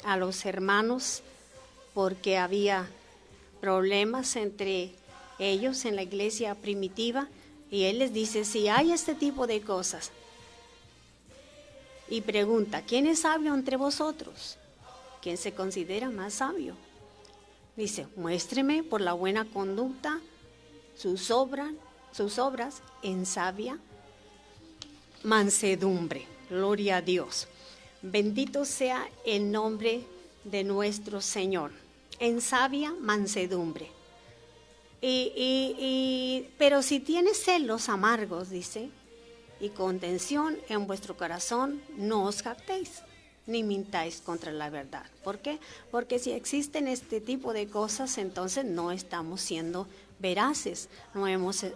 a 0.02 0.16
los 0.16 0.44
hermanos 0.44 1.22
porque 1.94 2.36
había 2.36 2.88
problemas 3.60 4.34
entre 4.34 4.92
ellos 5.38 5.84
en 5.84 5.94
la 5.94 6.02
iglesia 6.02 6.56
primitiva 6.56 7.28
y 7.70 7.84
él 7.84 8.00
les 8.00 8.12
dice, 8.12 8.44
si 8.44 8.66
hay 8.66 8.90
este 8.90 9.14
tipo 9.14 9.46
de 9.46 9.60
cosas, 9.60 10.10
y 12.08 12.22
pregunta, 12.22 12.82
¿quién 12.82 13.06
es 13.06 13.20
sabio 13.20 13.54
entre 13.54 13.76
vosotros? 13.76 14.58
¿Quién 15.22 15.36
se 15.36 15.54
considera 15.54 16.10
más 16.10 16.34
sabio? 16.34 16.74
Dice, 17.76 18.08
muéstreme 18.16 18.82
por 18.82 19.00
la 19.00 19.12
buena 19.12 19.44
conducta 19.44 20.20
sus, 20.96 21.30
obras, 21.30 21.72
sus 22.16 22.38
obras 22.38 22.82
en 23.02 23.26
sabia 23.26 23.78
mansedumbre. 25.22 26.26
Gloria 26.48 26.98
a 26.98 27.02
Dios. 27.02 27.46
Bendito 28.00 28.64
sea 28.64 29.06
el 29.24 29.52
nombre 29.52 30.04
de 30.44 30.64
nuestro 30.64 31.20
Señor. 31.20 31.72
En 32.18 32.40
sabia 32.40 32.94
mansedumbre. 32.98 33.90
Y, 35.02 36.48
pero 36.58 36.82
si 36.82 37.00
tienes 37.00 37.44
celos 37.44 37.88
amargos, 37.88 38.48
dice, 38.48 38.88
y 39.60 39.68
contención 39.68 40.56
en 40.68 40.86
vuestro 40.86 41.16
corazón, 41.16 41.82
no 41.96 42.24
os 42.24 42.42
jactéis 42.42 43.02
ni 43.46 43.62
mintáis 43.62 44.20
contra 44.20 44.50
la 44.52 44.70
verdad. 44.70 45.06
¿Por 45.22 45.38
qué? 45.38 45.60
Porque 45.90 46.18
si 46.18 46.32
existen 46.32 46.88
este 46.88 47.20
tipo 47.20 47.52
de 47.52 47.68
cosas, 47.68 48.18
entonces 48.18 48.64
no 48.64 48.90
estamos 48.90 49.40
siendo 49.40 49.86
veraces, 50.18 50.88
no 51.14 51.26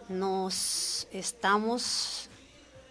nos 0.08 1.08
estamos 1.12 2.28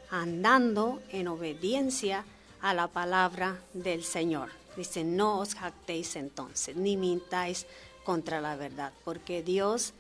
andando 0.10 1.02
en 1.10 1.28
obediencia 1.28 2.26
a 2.62 2.74
la 2.74 2.88
palabra 2.88 3.60
del 3.74 4.04
Señor. 4.04 4.50
Dice, 4.76 5.04
no 5.04 5.40
os 5.40 5.56
jactéis 5.56 6.16
entonces, 6.16 6.76
ni 6.76 6.98
mintáis 6.98 7.66
contra 8.04 8.42
la 8.42 8.56
verdad, 8.56 8.94
porque 9.04 9.44
Dios 9.44 9.94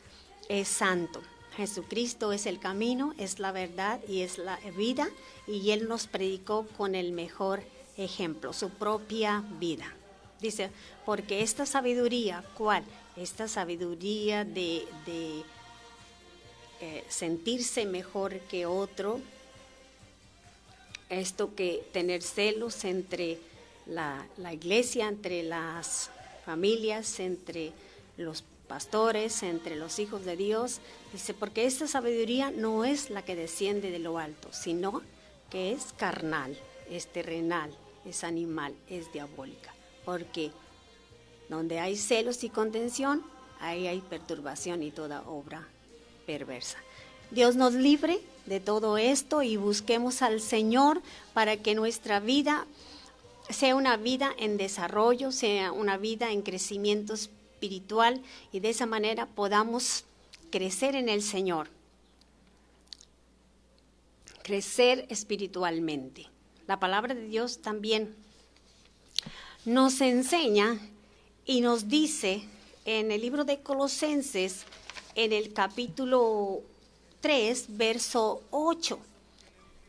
es 0.48 0.68
santo. 0.68 1.22
Jesucristo 1.56 2.32
es 2.32 2.46
el 2.46 2.60
camino, 2.60 3.14
es 3.18 3.40
la 3.40 3.52
verdad 3.52 4.00
y 4.08 4.22
es 4.22 4.38
la 4.38 4.58
vida, 4.78 5.10
y 5.48 5.72
Él 5.72 5.88
nos 5.88 6.08
predicó 6.08 6.66
con 6.78 6.96
el 6.96 7.12
mejor 7.12 7.62
ejemplo, 7.98 8.54
su 8.54 8.70
propia 8.70 9.44
vida. 9.60 9.94
Dice, 10.40 10.72
porque 11.06 11.42
esta 11.42 11.66
sabiduría, 11.66 12.44
¿cuál? 12.58 12.84
Esta 13.20 13.50
sabiduría 13.50 14.46
de, 14.46 14.88
eh, 16.80 17.04
sentirse 17.10 17.86
mejor 17.86 18.40
que 18.40 18.66
otro, 18.66 19.20
esto 21.10 21.54
que 21.54 21.86
tener 21.92 22.22
celos 22.24 22.86
entre 22.86 23.38
la, 23.88 24.26
iglesia, 24.54 25.10
entre 25.10 25.44
las 25.44 26.10
familias, 26.46 27.20
entre 27.20 27.74
los 28.16 28.46
pastores, 28.70 29.44
entre 29.44 29.76
los 29.76 30.00
hijos 30.00 30.24
de 30.24 30.38
Dios. 30.38 30.80
Dice, 31.12 31.34
porque 31.34 31.66
esta 31.66 31.88
sabiduría 31.88 32.52
no 32.52 32.86
es 32.86 33.10
la 33.10 33.26
que 33.26 33.36
desciende 33.36 33.92
de 33.92 34.00
lo 34.00 34.18
alto, 34.18 34.48
sino 34.54 35.02
que 35.50 35.74
es 35.74 35.92
carnal, 35.98 36.58
es 36.90 37.08
terrenal, 37.08 37.76
es 38.06 38.24
animal, 38.24 38.74
es 38.88 39.12
diabólica. 39.12 39.74
Porque 40.06 40.52
donde 41.50 41.80
hay 41.80 41.98
celos 41.98 42.44
y 42.44 42.50
contención, 42.50 43.24
ahí 43.60 43.88
hay 43.88 44.02
perturbación 44.02 44.84
y 44.84 44.92
toda 44.92 45.24
obra 45.24 45.68
perversa. 46.26 46.78
Dios 47.32 47.56
nos 47.56 47.74
libre 47.74 48.22
de 48.46 48.60
todo 48.60 48.98
esto 48.98 49.44
y 49.44 49.58
busquemos 49.58 50.22
al 50.22 50.42
Señor 50.42 51.02
para 51.34 51.58
que 51.58 51.76
nuestra 51.76 52.20
vida 52.20 52.66
sea 53.50 53.76
una 53.76 53.98
vida 53.98 54.32
en 54.38 54.58
desarrollo, 54.58 55.32
sea 55.32 55.72
una 55.72 55.98
vida 55.98 56.32
en 56.32 56.42
crecimiento 56.42 57.14
espiritual 57.14 58.22
y 58.52 58.60
de 58.60 58.70
esa 58.70 58.86
manera 58.86 59.26
podamos 59.26 60.06
crecer 60.52 60.96
en 60.96 61.10
el 61.10 61.22
Señor, 61.22 61.70
crecer 64.44 65.06
espiritualmente. 65.10 66.28
La 66.68 66.80
palabra 66.80 67.14
de 67.16 67.26
Dios 67.26 67.60
también 67.62 68.16
nos 69.66 70.02
enseña 70.02 70.80
y 71.50 71.62
nos 71.62 71.88
dice 71.88 72.44
en 72.86 73.12
el 73.12 73.22
libro 73.22 73.44
de 73.44 73.60
Colosenses, 73.62 74.66
en 75.16 75.34
el 75.34 75.52
capítulo 75.52 76.62
3, 77.22 77.76
verso 77.76 78.44
8. 78.52 79.00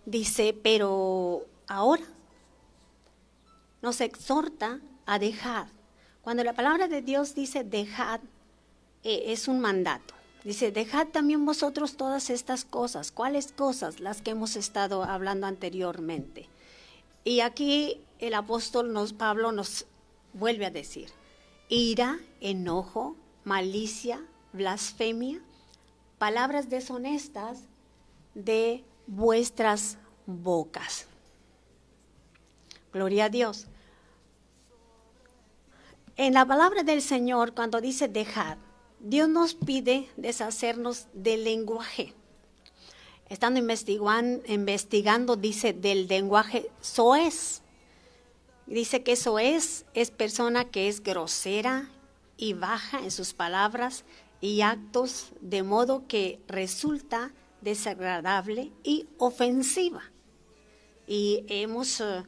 Dice, 0.06 0.58
pero 0.62 1.44
ahora 1.68 2.04
nos 3.82 4.00
exhorta 4.00 4.80
a 5.04 5.18
dejar. 5.18 5.66
Cuando 6.22 6.44
la 6.44 6.54
palabra 6.54 6.88
de 6.88 7.02
Dios 7.02 7.34
dice 7.34 7.62
dejad, 7.62 8.20
eh, 9.04 9.24
es 9.26 9.46
un 9.46 9.60
mandato. 9.60 10.14
Dice, 10.44 10.72
dejad 10.72 11.08
también 11.08 11.44
vosotros 11.44 11.98
todas 11.98 12.30
estas 12.30 12.64
cosas. 12.64 13.12
¿Cuáles 13.12 13.52
cosas? 13.52 14.00
Las 14.00 14.22
que 14.22 14.30
hemos 14.30 14.56
estado 14.56 15.04
hablando 15.04 15.46
anteriormente. 15.46 16.48
Y 17.22 17.40
aquí 17.40 18.00
el 18.18 18.32
apóstol 18.32 18.94
nos, 18.94 19.12
Pablo 19.12 19.52
nos 19.52 19.84
vuelve 20.32 20.64
a 20.64 20.70
decir, 20.70 21.10
ira, 21.70 22.18
enojo, 22.40 23.16
malicia, 23.44 24.22
blasfemia, 24.52 25.40
palabras 26.18 26.68
deshonestas 26.68 27.60
de 28.34 28.84
vuestras 29.06 29.96
bocas. 30.26 31.06
Gloria 32.92 33.26
a 33.26 33.28
Dios. 33.30 33.66
En 36.16 36.34
la 36.34 36.44
palabra 36.44 36.82
del 36.82 37.00
Señor, 37.00 37.54
cuando 37.54 37.80
dice 37.80 38.08
dejar, 38.08 38.58
Dios 38.98 39.28
nos 39.28 39.54
pide 39.54 40.10
deshacernos 40.16 41.06
del 41.14 41.44
lenguaje. 41.44 42.12
Estando 43.28 43.60
investigando, 43.60 45.36
dice 45.36 45.72
del 45.72 46.08
lenguaje 46.08 46.68
soez. 46.80 47.62
Dice 48.70 49.02
que 49.02 49.16
soez 49.16 49.84
es 49.94 50.12
persona 50.12 50.64
que 50.64 50.86
es 50.86 51.02
grosera 51.02 51.90
y 52.36 52.52
baja 52.52 53.00
en 53.00 53.10
sus 53.10 53.34
palabras 53.34 54.04
y 54.40 54.60
actos 54.60 55.32
de 55.40 55.64
modo 55.64 56.06
que 56.06 56.38
resulta 56.46 57.32
desagradable 57.62 58.70
y 58.84 59.08
ofensiva. 59.18 60.04
Y 61.08 61.44
hemos 61.48 62.00
eh, 62.00 62.22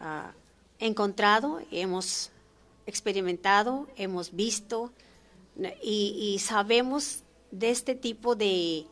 ah, 0.00 0.32
encontrado, 0.80 1.60
hemos 1.70 2.32
experimentado, 2.86 3.86
hemos 3.94 4.32
visto 4.32 4.92
y, 5.84 6.36
sabemos 6.40 7.22
de 7.52 7.70
este 7.70 7.94
tipo 7.94 8.34
de, 8.34 8.86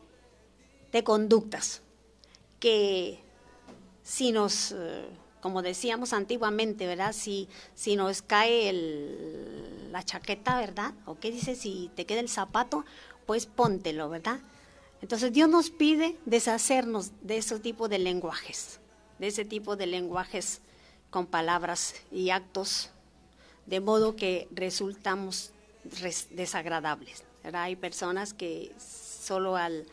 de 0.93 1.03
conductas 1.03 1.81
que 2.61 3.19
si 4.01 4.31
nos, 4.31 4.71
eh, 4.71 5.09
como 5.41 5.61
decíamos 5.61 6.13
antiguamente, 6.13 6.87
¿verdad? 6.87 7.13
Si, 7.13 7.47
si 7.75 7.95
nos 7.95 8.21
cae 8.21 8.71
la 9.91 10.03
chaqueta, 10.03 10.59
¿verdad? 10.59 10.93
¿O 11.05 11.19
qué 11.19 11.31
dice? 11.31 11.55
Si 11.55 11.89
te 11.95 12.05
queda 12.05 12.19
el 12.19 12.29
zapato, 12.29 12.85
pues 13.25 13.45
póntelo, 13.45 14.09
¿verdad? 14.09 14.39
Entonces 15.01 15.31
Dios 15.31 15.49
nos 15.49 15.69
pide 15.69 16.17
deshacernos 16.25 17.11
de 17.21 17.37
ese 17.37 17.59
tipo 17.59 17.87
de 17.87 17.99
lenguajes, 17.99 18.79
de 19.17 19.27
ese 19.27 19.45
tipo 19.45 19.75
de 19.75 19.87
lenguajes 19.87 20.61
con 21.09 21.25
palabras 21.25 21.95
y 22.11 22.31
actos, 22.31 22.89
de 23.65 23.79
modo 23.79 24.15
que 24.15 24.47
resultamos 24.51 25.51
desagradables. 26.31 27.23
Hay 27.53 27.75
personas 27.75 28.33
que 28.33 28.73
solo 28.77 29.55
al 29.55 29.85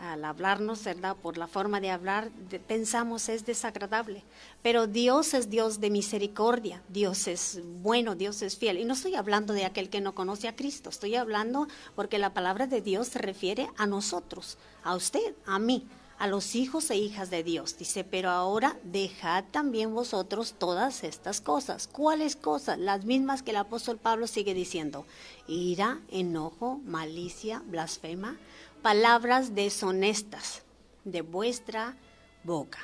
al 0.00 0.24
hablarnos, 0.24 0.84
¿verdad? 0.84 1.16
Por 1.16 1.38
la 1.38 1.46
forma 1.46 1.80
de 1.80 1.90
hablar, 1.90 2.30
pensamos 2.66 3.28
es 3.28 3.46
desagradable. 3.46 4.22
Pero 4.62 4.86
Dios 4.86 5.34
es 5.34 5.50
Dios 5.50 5.80
de 5.80 5.90
misericordia, 5.90 6.82
Dios 6.88 7.26
es 7.26 7.60
bueno, 7.82 8.14
Dios 8.14 8.42
es 8.42 8.56
fiel. 8.56 8.78
Y 8.78 8.84
no 8.84 8.94
estoy 8.94 9.14
hablando 9.14 9.52
de 9.52 9.64
aquel 9.64 9.90
que 9.90 10.00
no 10.00 10.14
conoce 10.14 10.48
a 10.48 10.56
Cristo, 10.56 10.90
estoy 10.90 11.14
hablando 11.14 11.68
porque 11.94 12.18
la 12.18 12.34
palabra 12.34 12.66
de 12.66 12.80
Dios 12.80 13.08
se 13.08 13.18
refiere 13.18 13.68
a 13.76 13.86
nosotros, 13.86 14.58
a 14.82 14.94
usted, 14.94 15.34
a 15.46 15.58
mí, 15.58 15.86
a 16.18 16.26
los 16.26 16.54
hijos 16.54 16.90
e 16.90 16.96
hijas 16.96 17.30
de 17.30 17.42
Dios. 17.42 17.76
Dice, 17.76 18.04
pero 18.04 18.30
ahora 18.30 18.78
dejad 18.84 19.44
también 19.50 19.94
vosotros 19.94 20.54
todas 20.58 21.04
estas 21.04 21.40
cosas. 21.40 21.88
¿Cuáles 21.88 22.36
cosas? 22.36 22.78
Las 22.78 23.04
mismas 23.04 23.42
que 23.42 23.50
el 23.50 23.58
apóstol 23.58 23.98
Pablo 23.98 24.26
sigue 24.26 24.54
diciendo. 24.54 25.06
Ira, 25.46 26.00
enojo, 26.10 26.80
malicia, 26.84 27.62
blasfema 27.66 28.36
palabras 28.84 29.54
deshonestas 29.54 30.62
de 31.04 31.22
vuestra 31.22 31.96
boca. 32.42 32.80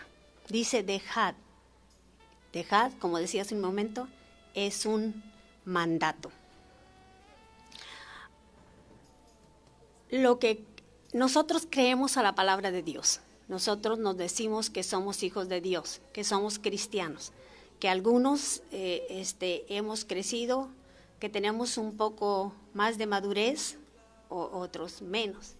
Dice, 0.49 0.83
dejad. 0.83 1.35
Dejad, 2.55 2.93
como 2.99 3.19
decía 3.19 3.43
hace 3.43 3.55
un 3.55 3.61
momento, 3.61 4.09
es 4.55 4.87
un 4.87 5.23
mandato. 5.67 6.33
Lo 10.09 10.39
que 10.39 10.65
nosotros 11.13 11.67
creemos 11.69 12.17
a 12.17 12.23
la 12.23 12.35
palabra 12.35 12.71
de 12.71 12.83
Dios. 12.83 13.21
Nosotros 13.49 13.99
nos 13.99 14.17
decimos 14.17 14.71
que 14.71 14.83
somos 14.83 15.23
hijos 15.23 15.51
de 15.51 15.61
Dios, 15.61 16.01
que 16.15 16.25
somos 16.25 16.59
cristianos, 16.59 17.31
que 17.79 17.91
algunos 17.91 18.63
eh, 18.73 19.07
este, 19.11 19.67
hemos 19.77 20.07
crecido, 20.07 20.71
que 21.19 21.29
tenemos 21.29 21.77
un 21.77 21.99
poco 21.99 22.55
más 22.73 22.97
de 22.97 23.05
madurez, 23.05 23.77
o 24.31 24.49
otros 24.61 25.03
menos. 25.03 25.57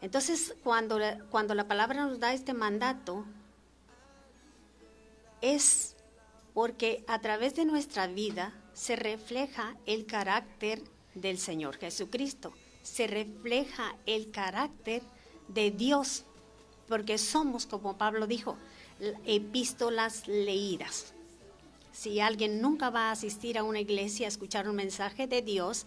Entonces, 0.00 0.54
cuando 0.62 0.98
la, 0.98 1.18
cuando 1.30 1.54
la 1.54 1.66
palabra 1.66 2.04
nos 2.04 2.20
da 2.20 2.32
este 2.32 2.54
mandato, 2.54 3.24
es 5.40 5.96
porque 6.54 7.04
a 7.06 7.20
través 7.20 7.54
de 7.54 7.64
nuestra 7.64 8.06
vida 8.06 8.52
se 8.72 8.96
refleja 8.96 9.76
el 9.86 10.06
carácter 10.06 10.82
del 11.14 11.38
Señor 11.38 11.76
Jesucristo, 11.76 12.52
se 12.82 13.06
refleja 13.06 13.96
el 14.06 14.30
carácter 14.30 15.02
de 15.48 15.70
Dios, 15.70 16.24
porque 16.88 17.18
somos, 17.18 17.66
como 17.66 17.96
Pablo 17.96 18.26
dijo, 18.26 18.56
epístolas 19.24 20.28
leídas. 20.28 21.12
Si 21.92 22.20
alguien 22.20 22.60
nunca 22.60 22.90
va 22.90 23.08
a 23.08 23.12
asistir 23.12 23.58
a 23.58 23.62
una 23.62 23.80
iglesia 23.80 24.26
a 24.26 24.28
escuchar 24.28 24.68
un 24.68 24.76
mensaje 24.76 25.26
de 25.26 25.42
Dios, 25.42 25.86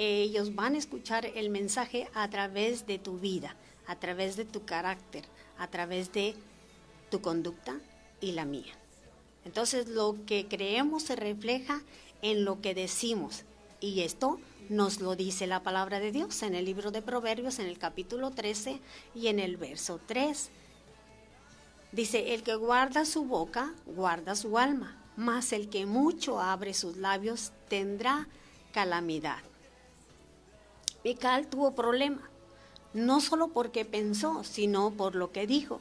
ellos 0.00 0.54
van 0.54 0.74
a 0.74 0.78
escuchar 0.78 1.26
el 1.26 1.50
mensaje 1.50 2.08
a 2.14 2.28
través 2.30 2.86
de 2.86 2.98
tu 2.98 3.18
vida, 3.18 3.54
a 3.86 3.96
través 3.96 4.36
de 4.36 4.46
tu 4.46 4.64
carácter, 4.64 5.24
a 5.58 5.68
través 5.68 6.12
de 6.12 6.34
tu 7.10 7.20
conducta 7.20 7.78
y 8.20 8.32
la 8.32 8.46
mía. 8.46 8.72
Entonces 9.44 9.88
lo 9.88 10.16
que 10.26 10.46
creemos 10.48 11.02
se 11.02 11.16
refleja 11.16 11.82
en 12.22 12.44
lo 12.44 12.60
que 12.60 12.74
decimos 12.74 13.44
y 13.80 14.00
esto 14.00 14.40
nos 14.70 15.00
lo 15.00 15.16
dice 15.16 15.46
la 15.46 15.62
palabra 15.62 16.00
de 16.00 16.12
Dios 16.12 16.42
en 16.42 16.54
el 16.54 16.64
libro 16.64 16.90
de 16.90 17.02
Proverbios 17.02 17.58
en 17.58 17.66
el 17.66 17.78
capítulo 17.78 18.30
13 18.30 18.80
y 19.14 19.26
en 19.26 19.38
el 19.38 19.56
verso 19.56 20.00
3. 20.06 20.50
Dice, 21.92 22.34
el 22.34 22.42
que 22.42 22.54
guarda 22.54 23.04
su 23.04 23.24
boca, 23.24 23.74
guarda 23.84 24.36
su 24.36 24.56
alma, 24.58 24.96
mas 25.16 25.52
el 25.52 25.68
que 25.68 25.86
mucho 25.86 26.40
abre 26.40 26.72
sus 26.72 26.96
labios 26.96 27.52
tendrá 27.68 28.28
calamidad. 28.72 29.49
Mical 31.04 31.46
tuvo 31.46 31.74
problema, 31.74 32.28
no 32.92 33.20
solo 33.20 33.48
porque 33.48 33.84
pensó, 33.84 34.44
sino 34.44 34.90
por 34.90 35.14
lo 35.14 35.32
que 35.32 35.46
dijo. 35.46 35.80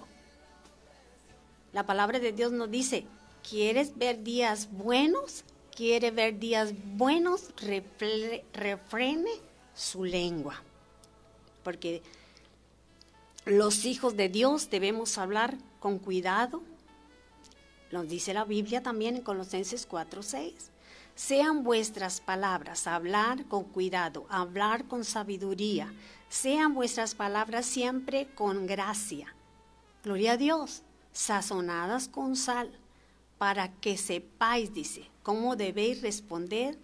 La 1.73 1.86
palabra 1.86 2.19
de 2.19 2.32
Dios 2.32 2.51
nos 2.51 2.71
dice, 2.71 3.05
¿quieres 3.47 3.97
ver 3.97 4.23
días 4.23 4.69
buenos? 4.71 5.43
¿Quiere 5.75 6.12
ver 6.12 6.39
días 6.39 6.73
buenos? 6.97 7.53
refrene 8.53 9.32
su 9.75 10.03
lengua. 10.03 10.62
Porque 11.63 12.01
los 13.45 13.86
hijos 13.86 14.15
de 14.17 14.29
Dios 14.29 14.69
debemos 14.69 15.17
hablar 15.17 15.58
con 15.79 15.99
cuidado. 15.99 16.62
Nos 17.91 18.08
dice 18.10 18.34
la 18.34 18.45
Biblia 18.45 18.84
también 18.84 19.17
en 19.17 19.21
Colosenses 19.21 19.88
4:6. 19.88 20.53
Sean 21.19 21.65
vuestras 21.65 22.21
palabras, 22.21 22.88
hablar 22.88 23.43
con 23.47 23.65
cuidado, 23.65 24.25
hablar 24.29 24.86
con 24.86 25.03
sabiduría. 25.03 25.91
Sean 26.29 26.73
vuestras 26.73 27.13
palabras 27.13 27.65
siempre 27.65 28.29
con 28.36 28.65
gracia. 28.65 29.36
Gloria 30.01 30.32
a 30.32 30.38
Dios, 30.38 30.82
sazonadas 31.12 32.08
con 32.08 32.38
sal, 32.38 32.71
para 33.38 33.67
que 33.67 33.97
sepáis, 33.97 34.73
dice, 34.73 35.12
cómo 35.21 35.58
debéis 35.58 36.01
responder 36.01 36.77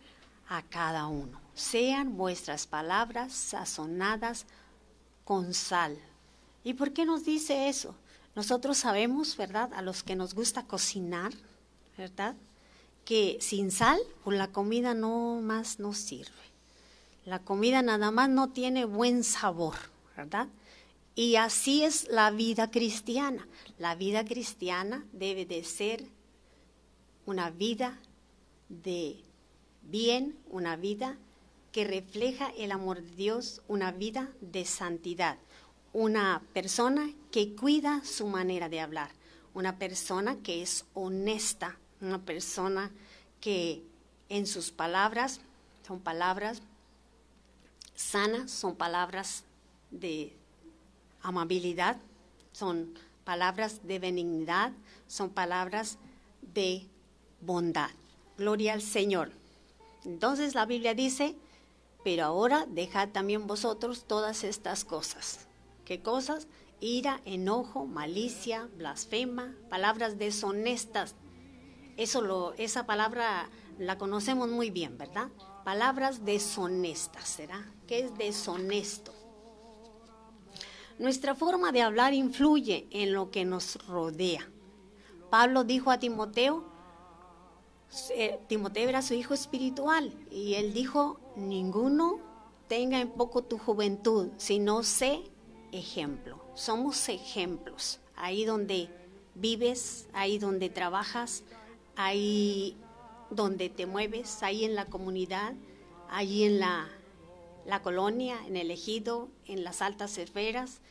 a 0.49 0.63
cada 0.63 1.07
uno. 1.07 1.39
Sean 1.53 2.17
vuestras 2.17 2.67
palabras 2.67 3.31
sazonadas 3.31 4.47
con 5.23 5.53
sal. 5.53 5.97
¿Y 6.61 6.73
por 6.73 6.91
qué 6.91 7.05
nos 7.05 7.23
dice 7.23 7.69
eso? 7.69 7.95
Nosotros 8.35 8.79
sabemos, 8.79 9.37
¿verdad? 9.37 9.73
A 9.73 9.81
los 9.81 10.03
que 10.03 10.17
nos 10.17 10.35
gusta 10.35 10.63
cocinar, 10.63 11.31
¿verdad? 11.97 12.35
Que 13.05 13.37
sin 13.39 13.71
sal, 13.71 13.99
pues 14.23 14.37
la 14.37 14.51
comida 14.51 14.93
no 14.93 15.39
más 15.41 15.79
no 15.79 15.93
sirve. 15.93 16.31
La 17.23 17.39
comida 17.39 17.81
nada 17.81 18.11
más 18.11 18.29
no 18.29 18.49
tiene 18.49 18.85
buen 18.85 19.23
sabor, 19.23 19.75
¿verdad? 20.17 20.47
Y 21.15 21.37
así 21.37 21.83
es 21.83 22.07
la 22.09 22.29
vida 22.31 22.69
cristiana. 22.71 23.47
La 23.79 23.95
vida 23.95 24.25
cristiana 24.25 25.05
debe 25.13 25.45
de 25.45 25.63
ser 25.63 26.03
una 27.25 27.49
vida 27.49 27.97
de 28.69 29.17
bien, 29.83 30.37
una 30.49 30.75
vida 30.75 31.17
que 31.71 31.83
refleja 31.83 32.51
el 32.57 32.71
amor 32.71 33.01
de 33.01 33.15
Dios, 33.15 33.61
una 33.67 33.91
vida 33.91 34.29
de 34.41 34.65
santidad, 34.65 35.37
una 35.93 36.41
persona 36.53 37.11
que 37.31 37.55
cuida 37.55 38.01
su 38.03 38.27
manera 38.27 38.69
de 38.69 38.79
hablar, 38.81 39.11
una 39.53 39.77
persona 39.77 40.37
que 40.37 40.61
es 40.61 40.85
honesta, 40.93 41.77
una 42.01 42.19
persona 42.19 42.91
que 43.41 43.83
en 44.29 44.47
sus 44.47 44.71
palabras 44.71 45.39
son 45.85 45.99
palabras 45.99 46.61
sanas, 47.95 48.51
son 48.51 48.75
palabras 48.75 49.43
de 49.91 50.33
amabilidad, 51.21 51.97
son 52.51 52.93
palabras 53.23 53.85
de 53.87 53.99
benignidad, 53.99 54.71
son 55.07 55.29
palabras 55.29 55.97
de 56.53 56.85
bondad. 57.41 57.89
Gloria 58.37 58.73
al 58.73 58.81
Señor. 58.81 59.31
Entonces 60.03 60.55
la 60.55 60.65
Biblia 60.65 60.93
dice, 60.93 61.35
pero 62.03 62.25
ahora 62.25 62.65
dejad 62.67 63.09
también 63.09 63.47
vosotros 63.47 64.05
todas 64.05 64.43
estas 64.43 64.85
cosas. 64.85 65.47
¿Qué 65.85 66.01
cosas? 66.01 66.47
Ira, 66.79 67.21
enojo, 67.25 67.85
malicia, 67.85 68.69
blasfema, 68.77 69.55
palabras 69.69 70.19
deshonestas, 70.19 71.15
eso 71.97 72.21
lo, 72.21 72.53
esa 72.53 72.85
palabra 72.85 73.49
la 73.77 73.97
conocemos 73.97 74.49
muy 74.49 74.69
bien, 74.69 74.97
¿verdad? 74.97 75.29
Palabras 75.63 76.25
deshonestas, 76.25 77.27
¿será? 77.27 77.65
¿Qué 77.87 77.99
es 77.99 78.17
deshonesto? 78.17 79.13
Nuestra 80.97 81.35
forma 81.35 81.71
de 81.71 81.81
hablar 81.81 82.13
influye 82.13 82.87
en 82.91 83.13
lo 83.13 83.31
que 83.31 83.43
nos 83.43 83.85
rodea. 83.87 84.47
Pablo 85.29 85.63
dijo 85.63 85.91
a 85.91 85.99
Timoteo, 85.99 86.63
eh, 88.11 88.39
Timoteo 88.47 88.87
era 88.87 89.01
su 89.01 89.13
hijo 89.13 89.33
espiritual, 89.33 90.13
y 90.31 90.53
él 90.53 90.73
dijo, 90.73 91.19
ninguno 91.35 92.19
tenga 92.67 92.99
en 92.99 93.09
poco 93.09 93.43
tu 93.43 93.57
juventud, 93.57 94.29
sino 94.37 94.83
sé 94.83 95.23
ejemplo. 95.71 96.39
Somos 96.55 97.09
ejemplos. 97.09 97.99
Ahí 98.15 98.45
donde 98.45 98.89
vives, 99.35 100.07
ahí 100.13 100.39
donde 100.39 100.69
trabajas, 100.69 101.43
ahí 101.95 102.77
donde 103.29 103.69
te 103.69 103.85
mueves, 103.85 104.43
ahí 104.43 104.65
en 104.65 104.75
la 104.75 104.85
comunidad, 104.85 105.53
allí 106.09 106.43
en 106.43 106.59
la, 106.59 106.87
la 107.65 107.81
colonia, 107.81 108.37
en 108.47 108.57
el 108.57 108.71
ejido, 108.71 109.29
en 109.45 109.63
las 109.63 109.81
altas 109.81 110.17
esferas, 110.17 110.81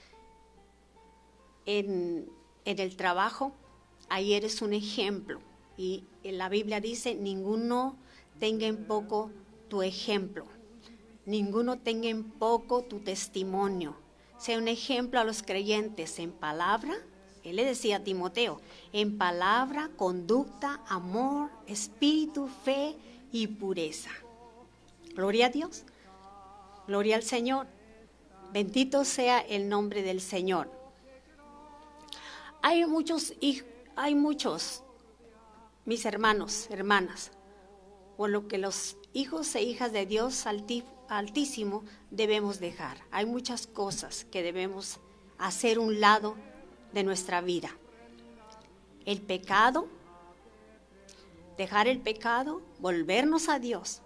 en, 1.66 2.28
en 2.64 2.78
el 2.78 2.96
trabajo, 2.96 3.52
ahí 4.08 4.34
eres 4.34 4.62
un 4.62 4.72
ejemplo. 4.72 5.40
Y 5.76 6.04
la 6.22 6.48
Biblia 6.48 6.80
dice, 6.80 7.14
ninguno 7.14 7.96
tenga 8.38 8.66
en 8.66 8.86
poco 8.86 9.30
tu 9.68 9.82
ejemplo, 9.82 10.46
ninguno 11.26 11.78
tenga 11.78 12.08
en 12.08 12.24
poco 12.24 12.82
tu 12.82 13.00
testimonio. 13.00 13.96
Sea 14.38 14.58
un 14.58 14.68
ejemplo 14.68 15.20
a 15.20 15.24
los 15.24 15.42
creyentes 15.42 16.18
en 16.18 16.32
palabra, 16.32 16.94
él 17.44 17.56
le 17.56 17.64
decía 17.64 17.96
a 17.96 18.00
Timoteo, 18.00 18.60
en 18.92 19.18
palabra, 19.18 19.90
conducta, 19.96 20.80
amor, 20.88 21.50
espíritu, 21.66 22.48
fe 22.64 22.96
y 23.30 23.46
pureza. 23.46 24.10
Gloria 25.14 25.46
a 25.46 25.50
Dios, 25.50 25.84
gloria 26.86 27.16
al 27.16 27.22
Señor. 27.22 27.66
Bendito 28.52 29.04
sea 29.04 29.40
el 29.40 29.68
nombre 29.68 30.02
del 30.02 30.22
Señor. 30.22 30.70
Hay 32.62 32.86
muchos, 32.86 33.34
hay 33.94 34.14
muchos, 34.14 34.82
mis 35.84 36.06
hermanos, 36.06 36.68
hermanas, 36.70 37.30
por 38.16 38.30
lo 38.30 38.48
que 38.48 38.56
los 38.56 38.96
hijos 39.12 39.54
e 39.54 39.62
hijas 39.62 39.92
de 39.92 40.06
Dios 40.06 40.46
Altísimo 41.08 41.84
debemos 42.10 42.58
dejar. 42.58 42.96
Hay 43.10 43.26
muchas 43.26 43.66
cosas 43.66 44.24
que 44.24 44.42
debemos 44.42 44.98
hacer 45.36 45.78
un 45.78 46.00
lado 46.00 46.36
de 46.94 47.02
nuestra 47.02 47.40
vida. 47.40 47.76
El 49.04 49.20
pecado, 49.20 49.88
dejar 51.58 51.88
el 51.88 52.00
pecado, 52.00 52.62
volvernos 52.78 53.48
a 53.48 53.58
Dios. 53.58 54.00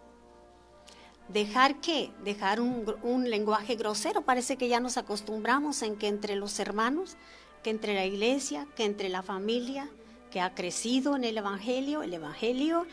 Dejar 1.28 1.80
qué? 1.80 2.10
Dejar 2.24 2.60
un, 2.60 2.96
un, 3.02 3.28
lenguaje 3.28 3.76
grosero. 3.76 4.22
Parece 4.22 4.56
que 4.56 4.68
ya 4.68 4.80
nos 4.80 4.96
acostumbramos 4.96 5.82
en 5.82 5.96
que 5.96 6.08
entre 6.08 6.34
los 6.36 6.58
hermanos, 6.58 7.16
que 7.62 7.70
entre 7.70 7.94
la 7.94 8.06
iglesia, 8.06 8.66
que 8.74 8.86
entre 8.86 9.10
la 9.10 9.22
familia, 9.22 9.90
que 10.30 10.40
ha 10.40 10.54
crecido 10.54 11.14
en 11.14 11.24
el 11.24 11.36
Evangelio, 11.36 12.02
el 12.02 12.14
Evangelio 12.14 12.86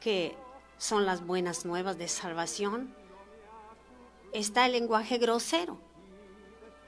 que 0.00 0.34
son 0.78 1.04
las 1.04 1.24
buenas 1.24 1.64
nuevas 1.66 1.98
de 1.98 2.08
salvación, 2.08 2.94
está 4.32 4.64
el 4.66 4.72
lenguaje 4.72 5.18
grosero. 5.18 5.78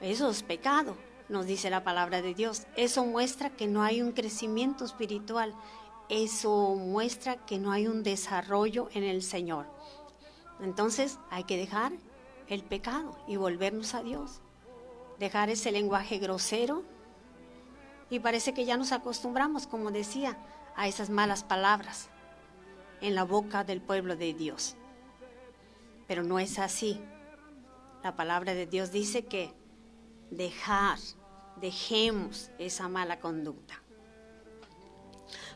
Eso 0.01 0.29
es 0.31 0.41
pecado 0.41 0.97
nos 1.29 1.45
dice 1.45 1.69
la 1.69 1.83
palabra 1.83 2.21
de 2.21 2.33
Dios. 2.33 2.67
Eso 2.75 3.05
muestra 3.05 3.49
que 3.49 3.67
no 3.67 3.81
hay 3.83 4.01
un 4.01 4.11
crecimiento 4.11 4.85
espiritual. 4.85 5.53
Eso 6.09 6.75
muestra 6.75 7.37
que 7.45 7.57
no 7.57 7.71
hay 7.71 7.87
un 7.87 8.03
desarrollo 8.03 8.89
en 8.93 9.03
el 9.03 9.23
Señor. 9.23 9.65
Entonces 10.61 11.17
hay 11.29 11.43
que 11.45 11.57
dejar 11.57 11.93
el 12.47 12.63
pecado 12.63 13.17
y 13.27 13.37
volvernos 13.37 13.95
a 13.95 14.03
Dios. 14.03 14.41
Dejar 15.19 15.49
ese 15.49 15.71
lenguaje 15.71 16.19
grosero. 16.19 16.83
Y 18.09 18.19
parece 18.19 18.53
que 18.53 18.65
ya 18.65 18.77
nos 18.77 18.91
acostumbramos, 18.91 19.65
como 19.65 19.89
decía, 19.89 20.37
a 20.75 20.87
esas 20.87 21.09
malas 21.09 21.43
palabras 21.43 22.09
en 23.01 23.15
la 23.15 23.23
boca 23.23 23.63
del 23.63 23.81
pueblo 23.81 24.15
de 24.15 24.33
Dios. 24.33 24.75
Pero 26.07 26.21
no 26.21 26.37
es 26.37 26.59
así. 26.59 27.01
La 28.03 28.15
palabra 28.15 28.53
de 28.53 28.67
Dios 28.67 28.91
dice 28.91 29.25
que 29.25 29.51
dejar, 30.31 30.99
dejemos 31.61 32.51
esa 32.59 32.87
mala 32.87 33.19
conducta. 33.19 33.81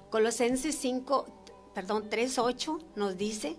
Colosenses 0.10 0.75
5, 0.75 1.25
perdón, 1.73 2.10
3:8 2.10 2.84
nos 2.95 3.17
dice 3.17 3.58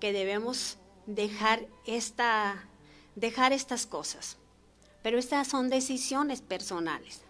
que 0.00 0.12
debemos 0.12 0.78
dejar 1.06 1.66
esta 1.86 2.66
dejar 3.14 3.52
estas 3.52 3.86
cosas. 3.86 4.38
Pero 5.02 5.18
estas 5.18 5.48
son 5.48 5.68
decisiones 5.68 6.42
personales. 6.42 7.22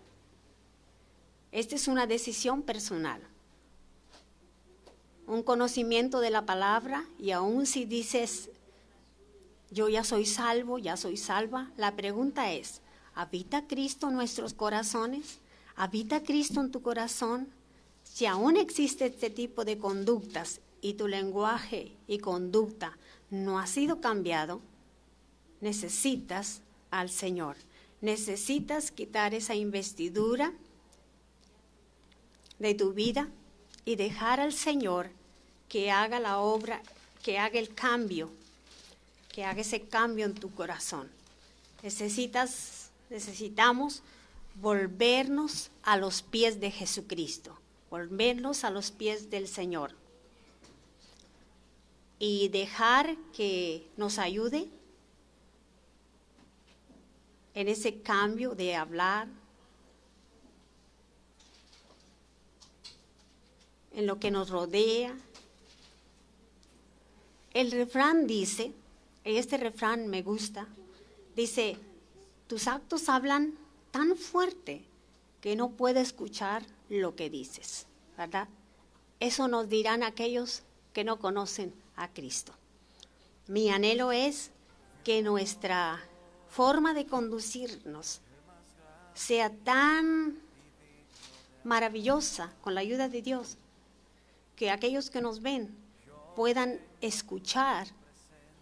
Esta 1.52 1.74
es 1.74 1.88
una 1.88 2.06
decisión 2.06 2.62
personal. 2.62 3.20
Un 5.26 5.42
conocimiento 5.42 6.20
de 6.20 6.30
la 6.30 6.46
palabra 6.46 7.04
y 7.18 7.30
aún 7.30 7.66
si 7.66 7.84
dices 7.84 8.50
yo 9.70 9.88
ya 9.88 10.04
soy 10.04 10.26
salvo, 10.26 10.78
ya 10.78 10.96
soy 10.96 11.16
salva. 11.16 11.70
La 11.76 11.94
pregunta 11.94 12.52
es, 12.52 12.80
¿habita 13.14 13.66
Cristo 13.66 14.09
en 14.09 14.14
nuestros 14.14 14.52
corazones? 14.54 15.38
¿Habita 15.76 16.22
Cristo 16.22 16.61
en 16.61 16.70
tu 16.70 16.83
corazón? 16.83 17.48
Si 18.02 18.26
aún 18.26 18.56
existe 18.56 19.06
este 19.06 19.30
tipo 19.30 19.64
de 19.64 19.78
conductas 19.78 20.61
y 20.80 20.94
tu 20.94 21.06
lenguaje 21.06 21.92
y 22.09 22.18
conducta 22.18 22.98
no 23.30 23.61
ha 23.61 23.66
sido 23.66 24.00
cambiado, 24.00 24.61
necesitas 25.61 26.62
al 26.90 27.11
Señor. 27.11 27.56
Necesitas 28.00 28.90
quitar 28.90 29.35
esa 29.35 29.54
investidura 29.54 30.52
de 32.59 32.74
tu 32.74 32.92
vida 32.92 33.28
y 33.85 33.96
dejar 33.96 34.40
al 34.40 34.52
Señor 34.52 35.11
que 35.68 35.90
haga 35.90 36.18
la 36.18 36.38
obra, 36.38 36.83
que 37.22 37.38
haga 37.38 37.59
el 37.59 37.72
cambio 37.74 38.30
que 39.32 39.44
haga 39.44 39.60
ese 39.60 39.82
cambio 39.82 40.26
en 40.26 40.34
tu 40.34 40.52
corazón. 40.54 41.10
Necesitas, 41.82 42.90
necesitamos 43.08 44.02
volvernos 44.56 45.70
a 45.82 45.96
los 45.96 46.22
pies 46.22 46.60
de 46.60 46.70
Jesucristo, 46.70 47.58
volvernos 47.90 48.64
a 48.64 48.70
los 48.70 48.90
pies 48.90 49.30
del 49.30 49.48
Señor 49.48 49.94
y 52.18 52.48
dejar 52.48 53.16
que 53.34 53.88
nos 53.96 54.18
ayude 54.18 54.68
en 57.54 57.68
ese 57.68 58.00
cambio 58.02 58.54
de 58.54 58.76
hablar, 58.76 59.28
en 63.92 64.06
lo 64.06 64.20
que 64.20 64.30
nos 64.30 64.50
rodea. 64.50 65.16
El 67.52 67.72
refrán 67.72 68.26
dice, 68.26 68.72
este 69.24 69.56
refrán 69.56 70.09
me 70.09 70.22
gusta, 70.22 70.66
dice, 71.37 71.76
tus 72.46 72.66
actos 72.66 73.09
hablan 73.09 73.54
tan 73.90 74.16
fuerte 74.16 74.85
que 75.40 75.56
no 75.56 75.70
puede 75.70 76.00
escuchar 76.00 76.64
lo 76.88 77.14
que 77.16 77.30
dices, 77.30 77.87
¿verdad? 78.16 78.48
Eso 79.20 79.48
nos 79.48 79.68
dirán 79.68 80.02
aquellos 80.02 80.62
que 80.92 81.04
no 81.04 81.18
conocen 81.18 81.74
a 81.96 82.09
Cristo. 82.09 82.52
Mi 83.46 83.70
anhelo 83.70 84.12
es 84.12 84.50
que 85.04 85.22
nuestra 85.22 86.00
forma 86.48 86.94
de 86.94 87.06
conducirnos 87.06 88.20
sea 89.14 89.50
tan 89.50 90.38
maravillosa 91.64 92.52
con 92.62 92.74
la 92.74 92.80
ayuda 92.80 93.09
de 93.09 93.22
Dios 93.22 93.56
que 94.56 94.70
aquellos 94.70 95.11
que 95.11 95.20
nos 95.20 95.42
ven 95.42 95.74
puedan 96.37 96.80
escuchar 97.00 97.87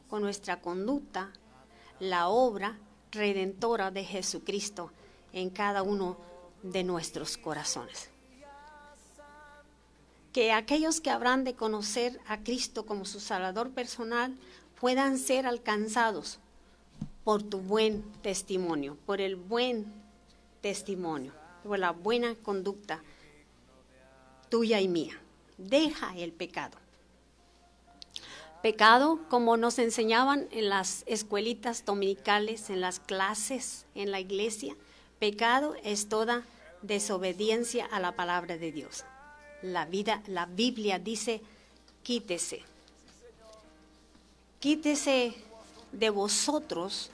con 0.08 0.22
nuestra 0.22 0.60
conducta 0.60 1.30
la 2.00 2.28
obra 2.28 2.78
redentora 3.12 3.90
de 3.90 4.04
Jesucristo 4.04 4.90
en 5.32 5.50
cada 5.50 5.82
uno 5.82 6.16
de 6.62 6.84
nuestros 6.84 7.36
corazones. 7.36 8.10
Que 10.32 10.52
aquellos 10.52 11.00
que 11.00 11.10
habrán 11.10 11.44
de 11.44 11.54
conocer 11.54 12.20
a 12.26 12.38
Cristo 12.38 12.86
como 12.86 13.04
su 13.04 13.20
Salvador 13.20 13.70
personal 13.70 14.36
puedan 14.80 15.18
ser 15.18 15.46
alcanzados 15.46 16.38
por 17.24 17.42
tu 17.42 17.58
buen 17.58 18.02
testimonio, 18.22 18.96
por 19.06 19.20
el 19.20 19.36
buen 19.36 19.92
testimonio, 20.60 21.32
por 21.64 21.78
la 21.78 21.90
buena 21.90 22.34
conducta 22.36 23.02
tuya 24.48 24.80
y 24.80 24.88
mía. 24.88 25.20
Deja 25.56 26.16
el 26.16 26.32
pecado. 26.32 26.78
Pecado, 28.62 29.20
como 29.28 29.56
nos 29.56 29.78
enseñaban 29.78 30.48
en 30.50 30.68
las 30.68 31.04
escuelitas 31.06 31.84
dominicales, 31.84 32.70
en 32.70 32.80
las 32.80 32.98
clases, 32.98 33.86
en 33.94 34.10
la 34.10 34.18
iglesia, 34.18 34.74
pecado 35.20 35.76
es 35.84 36.08
toda 36.08 36.42
desobediencia 36.82 37.86
a 37.86 38.00
la 38.00 38.16
palabra 38.16 38.56
de 38.56 38.72
Dios. 38.72 39.04
La 39.62 39.86
vida, 39.86 40.22
la 40.26 40.46
Biblia 40.46 40.98
dice, 40.98 41.40
quítese. 42.02 42.62
Quítese 44.58 45.34
de 45.92 46.10
vosotros 46.10 47.10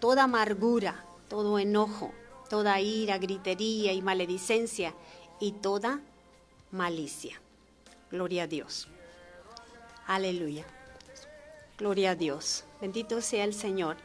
toda 0.00 0.24
amargura, 0.24 1.04
todo 1.28 1.60
enojo, 1.60 2.12
toda 2.50 2.80
ira, 2.80 3.18
gritería 3.18 3.92
y 3.92 4.02
maledicencia 4.02 4.92
y 5.40 5.52
toda 5.52 6.00
malicia. 6.72 7.40
Gloria 8.10 8.44
a 8.44 8.46
Dios. 8.48 8.88
Aleluya. 10.06 10.64
Gloria 11.78 12.12
a 12.12 12.14
Dios. 12.14 12.64
Bendito 12.80 13.20
sea 13.20 13.44
el 13.44 13.54
Señor. 13.54 13.96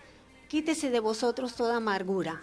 Quítese 0.47 0.89
de 0.89 0.99
vosotros 0.99 1.55
toda 1.55 1.77
amargura. 1.77 2.41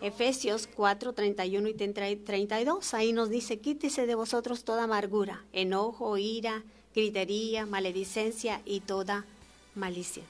Efesios 0.00 0.66
4, 0.66 1.12
31 1.12 1.68
y 1.68 1.74
32. 1.74 2.94
Ahí 2.94 3.12
nos 3.12 3.28
dice, 3.28 3.58
quítese 3.58 4.06
de 4.06 4.14
vosotros 4.14 4.64
toda 4.64 4.84
amargura, 4.84 5.44
enojo, 5.52 6.16
ira, 6.16 6.64
gritería, 6.94 7.66
maledicencia 7.66 8.62
y 8.64 8.80
toda 8.80 9.26
malicia. 9.74 10.22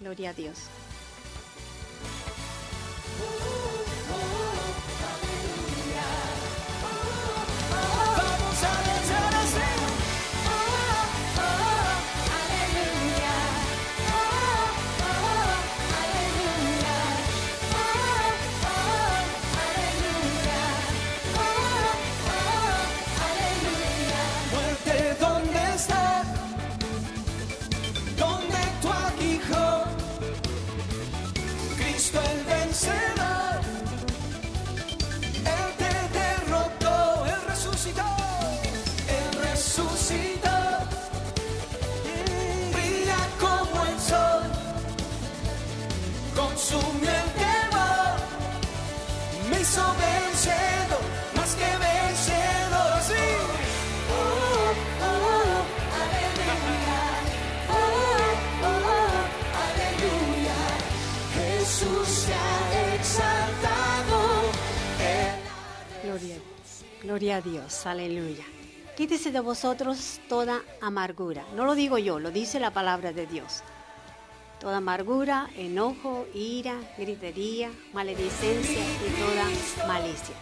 Gloria 0.00 0.30
a 0.30 0.32
Dios. 0.34 0.58
Gloria 67.16 67.36
a 67.36 67.40
Dios, 67.40 67.86
aleluya. 67.86 68.44
Quítese 68.94 69.32
de 69.32 69.40
vosotros 69.40 70.20
toda 70.28 70.60
amargura. 70.82 71.46
No 71.54 71.64
lo 71.64 71.74
digo 71.74 71.96
yo, 71.96 72.18
lo 72.18 72.30
dice 72.30 72.60
la 72.60 72.74
palabra 72.74 73.14
de 73.14 73.26
Dios. 73.26 73.62
Toda 74.60 74.76
amargura, 74.76 75.48
enojo, 75.56 76.26
ira, 76.34 76.76
gritería, 76.98 77.72
maledicencia 77.94 78.82
y 78.82 79.18
toda 79.18 79.88
malicia. 79.88 80.36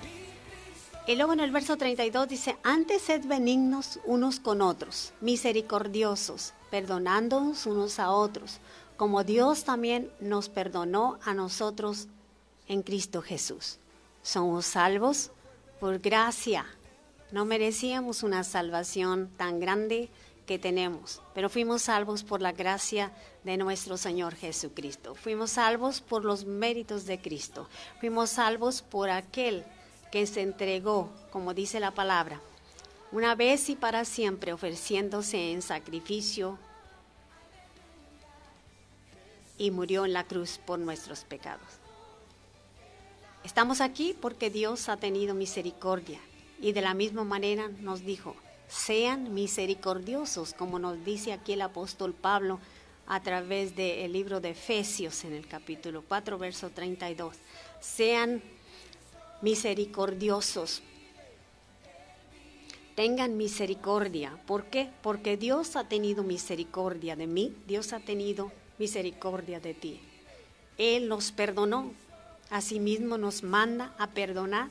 Y 1.07 1.15
luego 1.15 1.35
en 1.35 1.39
el 1.39 1.53
verso 1.53 1.77
32 1.77 2.29
dice, 2.29 2.57
antes 2.65 3.03
sed 3.03 3.25
benignos 3.25 4.01
unos 4.05 4.41
con 4.41 4.61
otros, 4.61 5.13
misericordiosos, 5.21 6.55
perdonándonos 6.73 7.67
unos 7.67 8.01
a 8.01 8.11
otros, 8.11 8.59
como 8.97 9.23
Dios 9.23 9.63
también 9.63 10.11
nos 10.19 10.49
perdonó 10.49 11.21
a 11.25 11.35
nosotros 11.35 12.09
en 12.67 12.83
Cristo 12.83 13.23
Jesús. 13.23 13.79
Somos 14.25 14.67
salvos 14.67 15.31
por 15.81 15.99
gracia. 15.99 16.67
No 17.31 17.45
merecíamos 17.45 18.23
una 18.23 18.45
salvación 18.45 19.31
tan 19.37 19.61
grande 19.61 20.11
que 20.47 20.59
tenemos, 20.59 21.23
pero 21.35 21.49
fuimos 21.49 21.83
salvos 21.83 22.23
por 22.23 22.43
la 22.43 22.53
gracia 22.53 23.13
de 23.45 23.57
nuestro 23.57 23.97
Señor 23.97 24.35
Jesucristo. 24.35 25.15
Fuimos 25.15 25.53
salvos 25.53 26.01
por 26.01 26.25
los 26.25 26.45
méritos 26.45 27.07
de 27.07 27.21
Cristo. 27.21 27.69
Fuimos 28.01 28.31
salvos 28.31 28.83
por 28.83 29.11
aquel 29.11 29.65
que 30.13 30.27
se 30.27 30.43
entregó, 30.43 31.11
como 31.31 31.55
dice 31.55 31.81
la 31.81 31.91
palabra, 31.91 32.41
una 33.11 33.35
vez 33.35 33.69
y 33.69 33.77
para 33.77 34.05
siempre 34.05 34.53
ofreciéndose 34.53 35.53
en 35.53 35.63
sacrificio 35.63 36.59
y 39.57 39.71
murió 39.71 40.05
en 40.05 40.13
la 40.13 40.25
cruz 40.25 40.59
por 40.59 40.79
nuestros 40.79 41.25
pecados. 41.25 41.84
Estamos 43.45 43.83
aquí 43.83 44.17
porque 44.19 44.49
Dios 44.49 44.89
ha 44.89 44.97
tenido 44.97 45.35
misericordia 45.35 46.19
y 46.63 46.73
de 46.73 46.81
la 46.81 46.95
misma 46.95 47.25
manera 47.25 47.69
nos 47.81 48.03
dijo, 48.03 48.35
sean 48.69 49.35
misericordiosos, 49.35 50.55
como 50.55 50.79
nos 50.79 51.05
dice 51.05 51.35
aquí 51.35 51.53
el 51.53 51.61
apóstol 51.61 52.15
Pablo 52.15 52.59
a 53.07 53.23
través 53.23 53.77
del 53.77 54.11
libro 54.13 54.41
de 54.41 54.51
Efesios 54.51 55.25
en 55.25 55.35
el 55.35 55.47
capítulo 55.47 56.03
4, 56.09 56.39
verso 56.39 56.71
32. 56.71 57.37
Sean 57.81 58.43
misericordiosos. 59.43 60.83
Tengan 62.95 63.37
misericordia. 63.37 64.39
¿Por 64.47 64.65
qué? 64.67 64.89
Porque 65.03 65.37
Dios 65.37 65.77
ha 65.77 65.87
tenido 65.87 66.23
misericordia 66.23 67.15
de 67.15 67.27
mí, 67.27 67.55
Dios 67.67 67.93
ha 67.93 68.01
tenido 68.01 68.51
misericordia 68.79 69.61
de 69.61 69.75
ti. 69.75 70.01
Él 70.79 71.09
nos 71.09 71.31
perdonó, 71.31 71.93
Asimismo 72.51 73.19
nos 73.19 73.43
manda 73.43 73.95
a 73.99 74.09
perdonar 74.09 74.69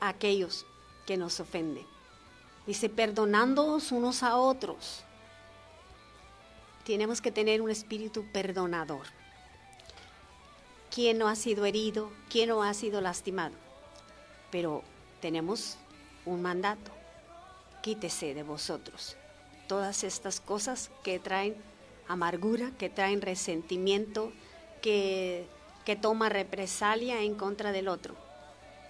a 0.00 0.08
aquellos 0.08 0.66
que 1.06 1.16
nos 1.16 1.40
ofenden. 1.40 1.86
Dice, 2.66 2.88
perdonándonos 2.88 3.92
unos 3.92 4.22
a 4.22 4.36
otros. 4.36 5.04
Tenemos 6.84 7.20
que 7.20 7.32
tener 7.32 7.60
un 7.60 7.70
espíritu 7.70 8.24
perdonador. 8.32 9.06
¿Quién 10.90 11.18
no 11.18 11.28
ha 11.28 11.36
sido 11.36 11.64
herido? 11.64 12.10
¿Quién 12.28 12.50
no 12.50 12.62
ha 12.62 12.74
sido 12.74 13.00
lastimado? 13.00 13.54
Pero 14.50 14.82
tenemos 15.20 15.76
un 16.24 16.42
mandato. 16.42 16.90
Quítese 17.82 18.34
de 18.34 18.42
vosotros 18.42 19.16
todas 19.72 20.04
estas 20.04 20.38
cosas 20.38 20.90
que 21.02 21.18
traen 21.18 21.56
amargura, 22.12 22.70
que 22.78 22.90
traen 22.90 23.20
resentimiento, 23.20 24.32
que, 24.80 25.46
que 25.84 25.96
toma 25.96 26.28
represalia 26.28 27.22
en 27.22 27.34
contra 27.34 27.72
del 27.72 27.88
otro. 27.88 28.14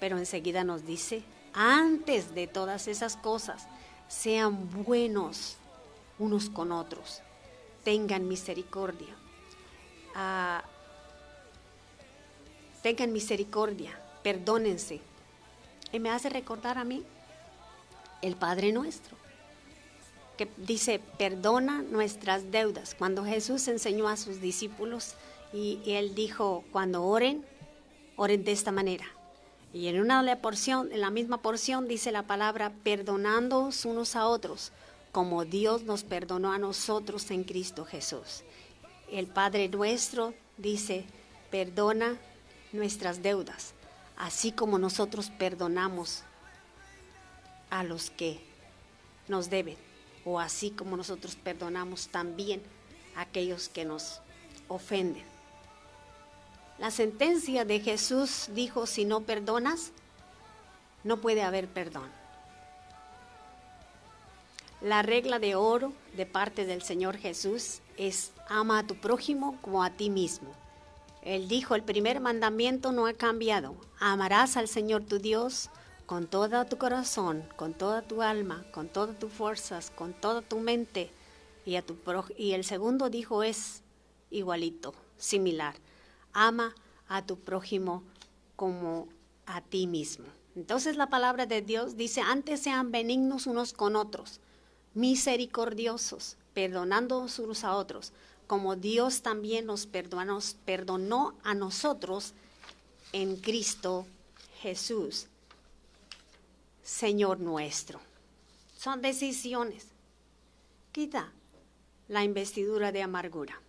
Pero 0.00 0.18
enseguida 0.18 0.64
nos 0.64 0.84
dice, 0.84 1.22
antes 1.54 2.34
de 2.34 2.46
todas 2.46 2.88
esas 2.88 3.16
cosas, 3.16 3.66
sean 4.08 4.68
buenos 4.84 5.56
unos 6.18 6.50
con 6.50 6.72
otros, 6.72 7.22
tengan 7.84 8.26
misericordia. 8.28 9.14
Ah, 10.14 10.64
tengan 12.82 13.12
misericordia, 13.12 13.98
perdónense. 14.22 15.00
Y 15.92 15.98
me 16.00 16.10
hace 16.10 16.28
recordar 16.28 16.78
a 16.78 16.84
mí 16.84 17.04
el 18.22 18.36
Padre 18.36 18.72
nuestro 18.72 19.21
dice, 20.56 21.00
perdona 21.18 21.82
nuestras 21.82 22.50
deudas. 22.50 22.94
Cuando 22.94 23.24
Jesús 23.24 23.68
enseñó 23.68 24.08
a 24.08 24.16
sus 24.16 24.40
discípulos 24.40 25.14
y, 25.52 25.80
él 25.86 26.14
dijo, 26.14 26.64
cuando 26.72 27.04
oren, 27.04 27.44
oren 28.16 28.44
de 28.44 28.52
esta 28.52 28.72
manera. 28.72 29.04
Y 29.72 29.88
en 29.88 30.00
una 30.00 30.38
porción, 30.40 30.92
en 30.92 31.00
la 31.00 31.10
misma 31.10 31.38
porción 31.38 31.88
dice 31.88 32.12
la 32.12 32.26
palabra, 32.26 32.72
perdonándoos 32.82 33.84
unos 33.84 34.16
a 34.16 34.26
otros, 34.26 34.72
como 35.12 35.44
Dios 35.44 35.82
nos 35.84 36.04
perdonó 36.04 36.52
a 36.52 36.58
nosotros 36.58 37.30
en 37.30 37.44
Cristo 37.44 37.84
Jesús. 37.84 38.42
El 39.10 39.26
Padre 39.26 39.68
nuestro 39.68 40.34
dice, 40.56 41.04
perdona 41.50 42.18
nuestras 42.72 43.22
deudas, 43.22 43.74
así 44.16 44.52
como 44.52 44.78
nosotros 44.78 45.30
perdonamos 45.30 46.22
a 47.70 47.84
los 47.84 48.10
que 48.10 48.40
nos 49.28 49.48
deben 49.48 49.91
o 50.24 50.40
así 50.40 50.70
como 50.70 50.96
nosotros 50.96 51.36
perdonamos 51.36 52.08
también 52.08 52.62
a 53.16 53.22
aquellos 53.22 53.68
que 53.68 53.84
nos 53.84 54.20
ofenden. 54.68 55.24
La 56.78 56.90
sentencia 56.90 57.64
de 57.64 57.80
Jesús 57.80 58.48
dijo, 58.52 58.86
si 58.86 59.04
no 59.04 59.20
perdonas, 59.20 59.92
no 61.04 61.18
puede 61.20 61.42
haber 61.42 61.68
perdón. 61.68 62.10
La 64.80 65.02
regla 65.02 65.38
de 65.38 65.54
oro 65.54 65.92
de 66.16 66.26
parte 66.26 66.64
del 66.64 66.82
Señor 66.82 67.16
Jesús 67.16 67.80
es 67.96 68.32
ama 68.48 68.80
a 68.80 68.86
tu 68.86 68.96
prójimo 68.96 69.56
como 69.62 69.84
a 69.84 69.90
ti 69.90 70.10
mismo. 70.10 70.52
Él 71.22 71.46
dijo, 71.46 71.76
el 71.76 71.84
primer 71.84 72.18
mandamiento 72.18 72.90
no 72.90 73.06
ha 73.06 73.12
cambiado. 73.12 73.76
Amarás 74.00 74.56
al 74.56 74.66
Señor 74.66 75.04
tu 75.04 75.20
Dios 75.20 75.70
con 76.06 76.26
todo 76.26 76.64
tu 76.66 76.78
corazón, 76.78 77.44
con 77.56 77.74
toda 77.74 78.02
tu 78.02 78.22
alma, 78.22 78.64
con 78.72 78.88
todas 78.88 79.18
tus 79.18 79.32
fuerzas, 79.32 79.90
con 79.90 80.12
toda 80.12 80.42
tu 80.42 80.58
mente. 80.58 81.10
Y, 81.64 81.76
a 81.76 81.82
tu 81.82 81.96
y 82.36 82.52
el 82.52 82.64
segundo 82.64 83.08
dijo 83.08 83.42
es 83.42 83.82
igualito, 84.30 84.94
similar. 85.16 85.76
Ama 86.32 86.74
a 87.08 87.24
tu 87.24 87.38
prójimo 87.38 88.02
como 88.56 89.08
a 89.46 89.60
ti 89.60 89.86
mismo. 89.86 90.26
Entonces 90.54 90.96
la 90.96 91.08
palabra 91.08 91.46
de 91.46 91.62
Dios 91.62 91.96
dice, 91.96 92.20
antes 92.20 92.60
sean 92.60 92.92
benignos 92.92 93.46
unos 93.46 93.72
con 93.72 93.96
otros, 93.96 94.40
misericordiosos, 94.94 96.36
perdonando 96.52 97.26
unos 97.38 97.64
a 97.64 97.74
otros, 97.76 98.12
como 98.46 98.76
Dios 98.76 99.22
también 99.22 99.66
nos 99.66 99.86
perdonó, 99.86 100.38
perdonó 100.66 101.34
a 101.42 101.54
nosotros 101.54 102.34
en 103.12 103.36
Cristo 103.36 104.06
Jesús, 104.60 105.26
Señor 106.82 107.40
nuestro. 107.40 108.00
Son 108.76 109.00
decisiones. 109.02 109.86
Quita 110.90 111.32
la 112.08 112.24
investidura 112.24 112.92
de 112.92 113.02
amargura. 113.02 113.60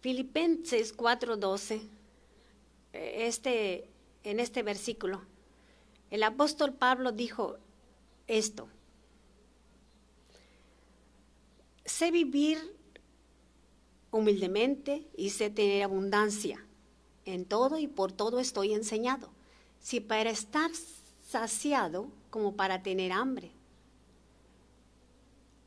Filipenses 0.00 0.96
4:12, 0.96 1.82
este, 2.92 3.88
en 4.24 4.40
este 4.40 4.62
versículo, 4.62 5.22
el 6.10 6.22
apóstol 6.22 6.72
Pablo 6.72 7.12
dijo 7.12 7.56
esto, 8.26 8.68
sé 11.84 12.10
vivir 12.10 12.58
humildemente 14.10 15.06
y 15.16 15.30
sé 15.30 15.50
tener 15.50 15.82
abundancia. 15.82 16.64
En 17.26 17.44
todo 17.44 17.78
y 17.78 17.86
por 17.86 18.12
todo 18.12 18.40
estoy 18.40 18.72
enseñado. 18.72 19.30
Si 19.80 20.00
para 20.00 20.30
estar 20.30 20.70
saciado 21.30 22.08
como 22.30 22.56
para 22.56 22.82
tener 22.82 23.12
hambre. 23.12 23.52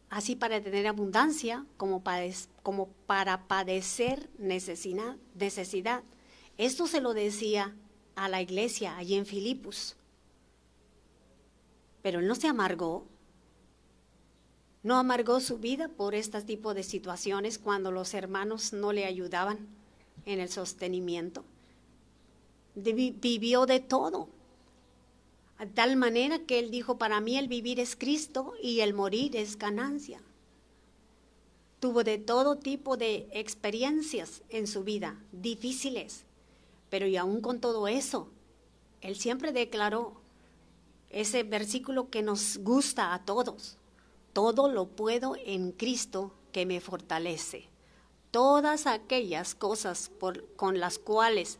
Así 0.09 0.35
para 0.35 0.61
tener 0.61 0.87
abundancia 0.87 1.65
como 1.77 2.03
para, 2.03 3.47
padecer 3.47 4.29
necesidad, 4.37 5.15
necesidad. 5.35 6.03
Esto 6.57 6.85
se 6.85 6.99
lo 6.99 7.13
decía 7.13 7.73
a 8.15 8.27
la 8.27 8.41
iglesia 8.41 8.97
allí 8.97 9.15
en 9.15 9.25
Filipos. 9.25 9.95
Pero 12.01 12.19
él 12.19 12.27
no 12.27 12.35
se 12.35 12.49
amargó, 12.49 13.07
no 14.83 14.97
amargó 14.97 15.39
su 15.39 15.59
vida 15.59 15.87
por 15.87 16.13
este 16.13 16.41
tipo 16.41 16.73
de 16.73 16.83
situaciones 16.83 17.57
cuando 17.57 17.89
los 17.89 18.13
hermanos 18.13 18.73
no 18.73 18.91
le 18.91 19.05
ayudaban 19.05 19.65
en 20.25 20.41
el 20.41 20.49
sostenimiento. 20.49 21.45
Vivió 22.75 23.65
de 23.65 23.79
todo, 23.79 24.27
tal 25.65 25.95
manera 25.95 26.39
que 26.39 26.59
él 26.59 26.71
dijo, 26.71 26.97
para 26.97 27.19
mí 27.21 27.37
el 27.37 27.47
vivir 27.47 27.79
es 27.79 27.95
Cristo 27.95 28.53
y 28.61 28.81
el 28.81 28.93
morir 28.93 29.35
es 29.35 29.57
ganancia. 29.57 30.21
Tuvo 31.79 32.03
de 32.03 32.17
todo 32.17 32.57
tipo 32.57 32.97
de 32.97 33.27
experiencias 33.31 34.41
en 34.49 34.67
su 34.67 34.83
vida, 34.83 35.19
difíciles, 35.31 36.23
pero 36.89 37.07
y 37.07 37.17
aún 37.17 37.41
con 37.41 37.59
todo 37.59 37.87
eso, 37.87 38.29
él 39.01 39.15
siempre 39.15 39.51
declaró 39.51 40.13
ese 41.09 41.43
versículo 41.43 42.09
que 42.09 42.21
nos 42.21 42.57
gusta 42.57 43.13
a 43.13 43.25
todos 43.25 43.77
todo 44.33 44.67
lo 44.67 44.87
puedo 44.87 45.35
en 45.45 45.71
Cristo 45.71 46.33
que 46.51 46.65
me 46.65 46.81
fortalece. 46.81 47.69
Todas 48.31 48.87
aquellas 48.87 49.53
cosas 49.53 50.09
por, 50.19 50.47
con 50.55 50.79
las 50.79 50.97
cuales 50.97 51.59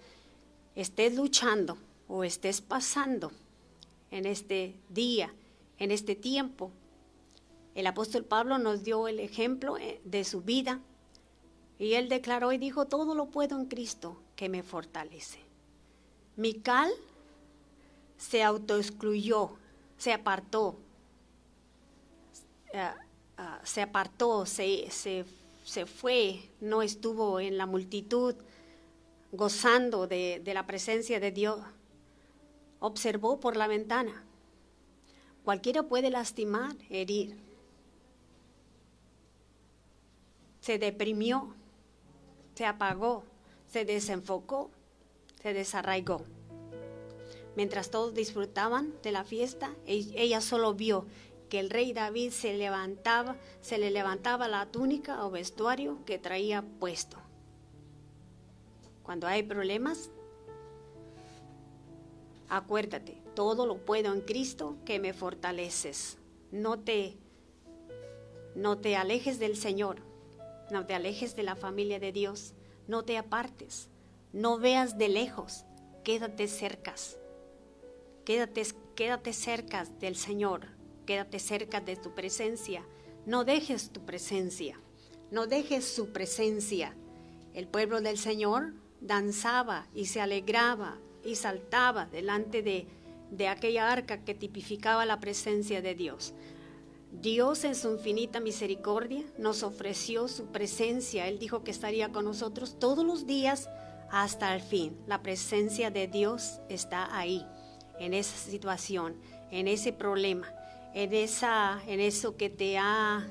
estés 0.76 1.16
luchando 1.16 1.78
o 2.08 2.24
estés 2.24 2.62
pasando 2.62 3.32
en 4.14 4.28
este 4.28 4.76
día, 4.90 5.34
en 5.80 5.90
este 5.90 6.16
tiempo, 6.16 6.72
el 7.74 7.88
apóstol 7.88 8.24
Pablo 8.24 8.60
nos 8.60 8.84
dio 8.84 9.08
el 9.08 9.20
ejemplo 9.20 9.78
eh, 9.80 10.00
de 10.06 10.24
su 10.24 10.42
vida 10.42 10.80
y 11.80 11.94
él 11.94 12.10
declaró 12.10 12.54
y 12.54 12.60
dijo, 12.60 12.86
todo 12.86 13.16
lo 13.16 13.32
puedo 13.32 13.60
en 13.60 13.66
Cristo 13.66 14.22
que 14.36 14.50
me 14.50 14.62
fortalece. 14.62 15.40
Mical 16.36 16.92
se 18.16 18.44
autoexcluyó, 18.44 19.58
se 19.98 20.14
apartó, 20.14 20.78
eh, 22.72 22.92
ah, 23.38 23.60
se 23.64 23.82
apartó, 23.82 24.46
se, 24.46 24.92
se, 24.92 25.86
fue, 25.88 26.52
no 26.62 26.84
estuvo 26.84 27.40
en 27.40 27.58
la 27.58 27.66
multitud 27.66 28.36
gozando 29.32 30.06
de, 30.06 30.40
de 30.44 30.54
la 30.54 30.68
presencia 30.68 31.20
de 31.20 31.32
Dios. 31.32 31.60
Observó 32.86 33.40
por 33.40 33.56
la 33.56 33.68
ventana. 33.68 34.26
Cualquiera 35.46 35.84
puede 35.84 36.10
lastimar, 36.10 36.76
herir. 36.90 37.38
Se 40.60 40.78
deprimió, 40.78 41.56
se 42.56 42.66
apagó, 42.66 43.24
se 43.72 43.86
desenfocó, 43.86 44.70
se 45.42 45.54
desarraigó. 45.54 46.26
Mientras 47.56 47.90
todos 47.90 48.14
disfrutaban 48.14 48.94
de 49.02 49.14
la 49.14 49.24
fiesta, 49.24 49.74
e-, 49.86 50.12
ella 50.16 50.42
solo 50.42 50.74
vio 50.74 51.06
que 51.48 51.62
el 51.62 51.70
rey 51.70 51.94
David 51.94 52.32
se 52.32 52.54
levantaba, 52.54 53.38
se 53.62 53.78
le 53.78 53.92
levantaba 53.92 54.50
la 54.50 54.66
túnica 54.66 55.26
o 55.26 55.32
vestuario 55.32 56.04
que 56.04 56.20
traía 56.20 56.66
puesto. 56.82 57.16
Cuando 59.04 59.26
hay 59.26 59.44
problemas, 59.44 60.10
acuérdate, 62.50 63.22
todo 63.36 63.66
lo 63.66 63.78
puedo 63.78 64.14
en 64.14 64.22
Cristo 64.22 64.78
que 64.86 65.00
me 65.00 65.14
fortaleces. 65.14 66.18
No 66.52 66.80
te 66.80 67.18
no 68.56 68.78
te 68.78 68.96
alejes 68.96 69.40
del 69.40 69.58
Señor, 69.58 69.98
no 70.70 70.86
te 70.86 70.94
alejes 70.94 71.36
de 71.36 71.42
la 71.42 71.56
familia 71.56 72.00
de 72.00 72.12
Dios, 72.12 72.54
no 72.88 73.04
te 73.04 73.18
apartes, 73.18 73.90
no 74.32 74.60
veas 74.60 75.00
de 75.00 75.10
lejos, 75.10 75.66
quédate 76.04 76.48
cerca. 76.48 76.94
Quédate, 78.26 78.64
quédate 78.96 79.34
cerca 79.34 79.86
del 80.00 80.16
Señor, 80.16 80.68
Quédate 81.06 81.40
cerca 81.40 81.82
de 81.82 81.96
tu 81.96 82.14
presencia. 82.14 82.86
No 83.26 83.44
dejes 83.44 83.90
tu 83.90 84.06
presencia. 84.06 84.80
No 85.32 85.48
dejes 85.48 85.86
su 85.86 86.14
presencia. 86.14 86.96
El 87.54 87.68
pueblo 87.68 88.00
del 88.02 88.18
Señor 88.18 88.74
danzaba 89.02 89.88
y 89.94 90.06
se 90.06 90.22
alegraba 90.22 90.98
y 91.24 91.36
saltaba 91.36 92.06
delante 92.06 92.62
de, 92.62 92.88
de 93.32 93.48
aquella 93.48 93.92
arca 93.92 94.24
que 94.24 94.34
tipificaba 94.34 95.06
la 95.06 95.20
presencia 95.20 95.82
de 95.82 95.96
Dios. 95.96 96.34
Dios 97.12 97.64
en 97.64 97.76
su 97.76 97.92
infinita 97.92 98.40
misericordia 98.40 99.24
nos 99.38 99.64
ofreció 99.64 100.28
su 100.28 100.48
presencia. 100.48 101.28
Él 101.28 101.40
dijo 101.40 101.64
que 101.64 101.72
estaría 101.72 102.12
con 102.12 102.26
nosotros 102.26 102.80
todos 102.80 103.06
los 103.06 103.28
días 103.28 103.70
hasta 104.12 104.54
el 104.56 104.62
fin. 104.62 104.98
La 105.08 105.22
presencia 105.22 105.92
de 105.92 106.08
Dios 106.08 106.60
está 106.70 107.16
ahí, 107.16 107.46
en 108.00 108.14
esa 108.14 108.36
situación, 108.36 109.16
en 109.52 109.68
ese 109.68 109.94
problema 109.94 110.48
en, 110.94 111.14
esa, 111.14 111.82
en 111.88 112.00
eso 112.00 112.38
que 112.38 112.50
te 112.50 112.78
ha 112.78 113.28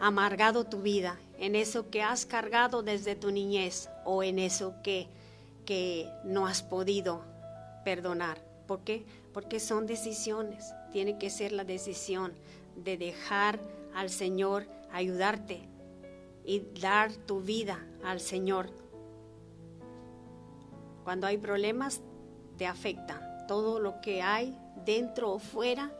amargado 0.00 0.64
tu 0.64 0.82
vida, 0.82 1.18
en 1.38 1.54
eso 1.54 1.90
que 1.90 2.02
has 2.02 2.26
cargado 2.26 2.82
desde 2.82 3.14
tu 3.14 3.30
niñez 3.30 3.88
o 4.04 4.22
en 4.22 4.38
eso 4.38 4.74
que, 4.82 5.08
que 5.66 6.08
no 6.24 6.46
has 6.46 6.62
podido 6.62 7.22
perdonar. 7.84 8.38
¿Por 8.66 8.80
qué? 8.80 9.04
Porque 9.34 9.60
son 9.60 9.86
decisiones. 9.86 10.72
Tiene 10.92 11.18
que 11.18 11.28
ser 11.28 11.52
la 11.52 11.64
decisión 11.64 12.32
de 12.74 12.96
dejar 12.96 13.60
al 13.94 14.08
Señor 14.08 14.66
ayudarte 14.90 15.68
y 16.44 16.60
dar 16.80 17.12
tu 17.12 17.42
vida 17.42 17.84
al 18.02 18.20
Señor. 18.20 18.70
Cuando 21.04 21.26
hay 21.26 21.38
problemas, 21.38 22.00
te 22.56 22.66
afecta. 22.66 23.46
Todo 23.46 23.78
lo 23.78 24.00
que 24.00 24.22
hay 24.22 24.58
dentro 24.84 25.32
o 25.32 25.38
fuera 25.38 25.92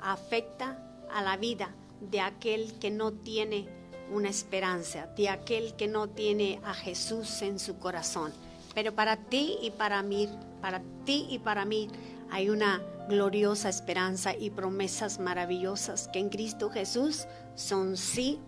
afecta 0.00 0.78
a 1.10 1.22
la 1.22 1.36
vida 1.36 1.74
de 2.00 2.20
aquel 2.20 2.78
que 2.78 2.90
no 2.90 3.12
tiene 3.12 3.68
una 4.12 4.28
esperanza, 4.28 5.06
de 5.16 5.28
aquel 5.28 5.74
que 5.74 5.88
no 5.88 6.08
tiene 6.08 6.60
a 6.64 6.74
Jesús 6.74 7.42
en 7.42 7.58
su 7.58 7.78
corazón. 7.78 8.32
Pero 8.78 8.94
para 8.94 9.16
ti 9.16 9.58
y 9.60 9.72
para 9.72 10.04
mí, 10.04 10.28
para 10.60 10.80
ti 11.04 11.26
y 11.28 11.40
para 11.40 11.64
mí 11.64 11.88
hay 12.30 12.48
una 12.48 12.80
gloriosa 13.08 13.68
esperanza 13.68 14.36
y 14.36 14.50
promesas 14.50 15.18
maravillosas 15.18 16.06
que 16.06 16.20
en 16.20 16.28
Cristo 16.28 16.70
Jesús 16.70 17.26
son 17.56 17.96
sí. 17.96 18.38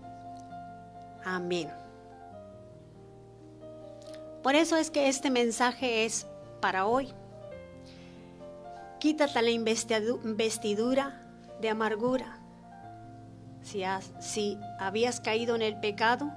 Amén. 1.24 1.68
Por 4.44 4.54
eso 4.54 4.76
es 4.76 4.92
que 4.92 5.08
este 5.08 5.30
mensaje 5.32 6.04
es 6.04 6.28
para 6.60 6.86
hoy. 6.86 7.08
Quítate 9.00 9.42
la 9.42 9.50
investidura 9.50 11.28
de 11.60 11.70
amargura. 11.70 12.38
Si, 13.62 13.82
si 14.20 14.56
habías 14.78 15.20
caído 15.20 15.56
en 15.56 15.62
el 15.62 15.80
pecado, 15.80 16.30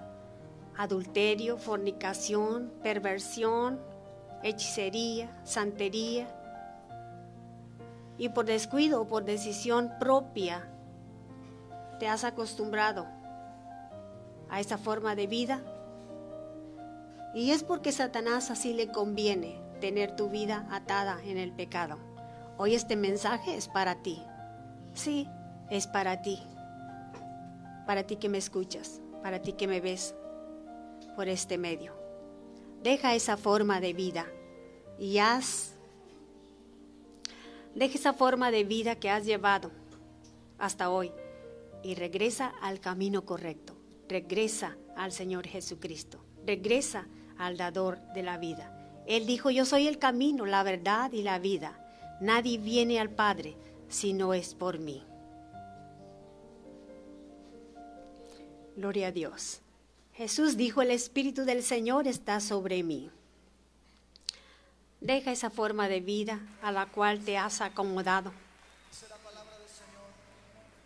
adulterio, 0.77 1.57
fornicación, 1.57 2.71
perversión, 2.81 3.79
hechicería, 4.43 5.29
santería, 5.43 6.27
y 8.17 8.29
por 8.29 8.45
descuido 8.45 9.01
o 9.01 9.07
por 9.07 9.25
decisión 9.25 9.91
propia 9.99 10.69
te 11.99 12.07
has 12.07 12.23
acostumbrado 12.23 13.07
a 14.49 14.59
esa 14.59 14.77
forma 14.77 15.15
de 15.15 15.27
vida, 15.27 15.61
y 17.33 17.51
es 17.51 17.63
porque 17.63 17.91
Satanás 17.91 18.51
así 18.51 18.73
le 18.73 18.89
conviene 18.89 19.59
tener 19.81 20.15
tu 20.15 20.29
vida 20.29 20.67
atada 20.69 21.17
en 21.23 21.37
el 21.37 21.51
pecado. 21.51 21.97
Hoy 22.57 22.75
este 22.75 22.95
mensaje 22.95 23.55
es 23.55 23.67
para 23.67 24.03
ti. 24.03 24.21
Sí, 24.93 25.27
es 25.71 25.87
para 25.87 26.21
ti, 26.21 26.43
para 27.87 28.03
ti 28.03 28.17
que 28.17 28.29
me 28.29 28.37
escuchas. 28.37 29.01
para 29.23 29.39
ti 29.41 29.53
que 29.53 29.67
me 29.67 29.79
ves 29.79 30.13
por 31.15 31.27
este 31.27 31.57
medio. 31.57 31.93
Deja 32.81 33.15
esa 33.15 33.37
forma 33.37 33.79
de 33.79 33.93
vida 33.93 34.27
y 34.99 35.17
haz, 35.19 35.73
deja 37.75 37.95
esa 37.95 38.13
forma 38.13 38.51
de 38.51 38.63
vida 38.63 38.95
que 38.95 39.09
has 39.09 39.25
llevado 39.25 39.71
hasta 40.59 40.89
hoy 40.89 41.11
y 41.83 41.95
regresa 41.95 42.53
al 42.61 42.79
camino 42.79 43.25
correcto. 43.25 43.75
Regresa 44.07 44.77
al 44.95 45.11
Señor 45.11 45.47
Jesucristo. 45.47 46.23
Regresa 46.45 47.07
al 47.37 47.57
dador 47.57 47.99
de 48.13 48.23
la 48.23 48.37
vida. 48.37 49.03
Él 49.07 49.25
dijo, 49.25 49.49
yo 49.49 49.65
soy 49.65 49.87
el 49.87 49.97
camino, 49.97 50.45
la 50.45 50.63
verdad 50.63 51.11
y 51.11 51.23
la 51.23 51.39
vida. 51.39 51.79
Nadie 52.21 52.57
viene 52.57 52.99
al 52.99 53.09
Padre 53.09 53.57
si 53.89 54.13
no 54.13 54.33
es 54.33 54.55
por 54.55 54.79
mí. 54.79 55.03
Gloria 58.75 59.07
a 59.07 59.11
Dios. 59.11 59.62
Jesús 60.15 60.57
dijo, 60.57 60.81
el 60.81 60.91
Espíritu 60.91 61.43
del 61.43 61.63
Señor 61.63 62.07
está 62.07 62.39
sobre 62.39 62.83
mí. 62.83 63.09
Deja 65.01 65.31
esa 65.31 65.49
forma 65.49 65.87
de 65.89 66.01
vida 66.01 66.39
a 66.61 66.71
la 66.71 66.85
cual 66.85 67.19
te 67.19 67.37
has 67.37 67.61
acomodado, 67.61 68.31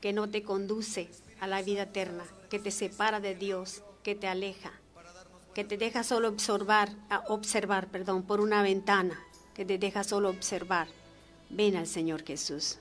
que 0.01 0.13
no 0.13 0.29
te 0.29 0.43
conduce 0.43 1.09
a 1.39 1.47
la 1.47 1.61
vida 1.61 1.83
eterna, 1.83 2.23
que 2.49 2.57
te 2.57 2.71
separa 2.71 3.19
de 3.19 3.35
Dios, 3.35 3.83
que 4.01 4.15
te 4.15 4.27
aleja, 4.27 4.71
que 5.53 5.65
te 5.65 5.77
deja 5.77 6.03
solo 6.03 6.29
observar, 6.29 6.89
observar, 7.27 7.87
perdón, 7.87 8.23
por 8.23 8.39
una 8.39 8.63
ventana, 8.63 9.19
que 9.53 9.65
te 9.65 9.77
deja 9.77 10.03
solo 10.03 10.29
observar. 10.29 10.87
Ven 11.49 11.75
al 11.75 11.87
Señor 11.87 12.23
Jesús. 12.23 12.79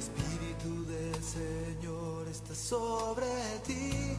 Espíritu 0.00 0.86
del 0.86 1.22
Señor 1.22 2.26
está 2.26 2.54
sobre 2.54 3.26
ti. 3.66 4.16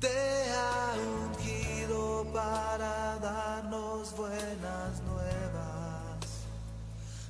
Te 0.00 0.50
ha 0.50 0.94
ungido 1.28 2.26
para 2.32 3.16
darnos 3.20 4.12
buenas 4.16 5.00
nuevas, 5.02 6.26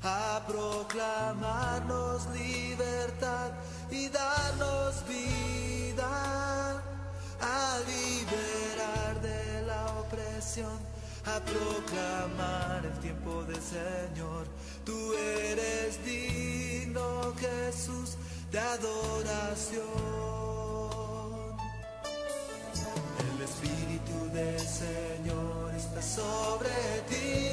a 0.03 0.41
proclamarnos 0.49 2.27
libertad 2.31 3.51
y 3.91 4.09
darnos 4.09 5.07
vida, 5.07 6.83
a 7.39 7.81
liberar 7.93 9.21
de 9.21 9.63
la 9.67 9.85
opresión, 10.01 10.79
a 11.27 11.39
proclamar 11.41 12.87
el 12.87 12.99
tiempo 13.01 13.45
del 13.45 13.61
Señor. 13.61 14.47
Tú 14.87 15.13
eres 15.15 16.05
digno, 16.05 16.32
Jesús, 17.43 18.17
de 18.53 18.59
adoración. 18.61 19.83
El 23.35 23.43
Espíritu 23.43 24.33
del 24.33 24.61
Señor 24.61 25.75
está 25.75 26.01
sobre 26.01 26.71
ti. 27.09 27.52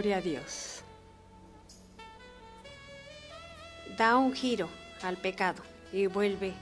Gloria 0.00 0.16
a 0.16 0.22
Dios. 0.22 0.80
Da 3.98 4.16
un 4.16 4.32
giro 4.32 4.66
al 5.02 5.18
pecado 5.18 5.62
y 5.92 6.06
vuelve 6.06 6.54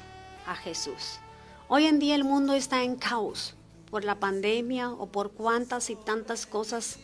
a 0.45 0.57
Jesús. 0.57 1.21
Hoy 1.69 1.87
en 1.87 2.01
día 2.01 2.17
el 2.17 2.25
mundo 2.25 2.55
está 2.55 2.83
en 2.83 2.97
caos 2.97 3.55
por 3.93 4.03
la 4.03 4.17
pandemia 4.17 4.91
o 4.91 5.07
por 5.07 5.31
cuantas 5.31 5.89
y 5.89 5.95
tantas 5.95 6.47
cosas 6.47 6.99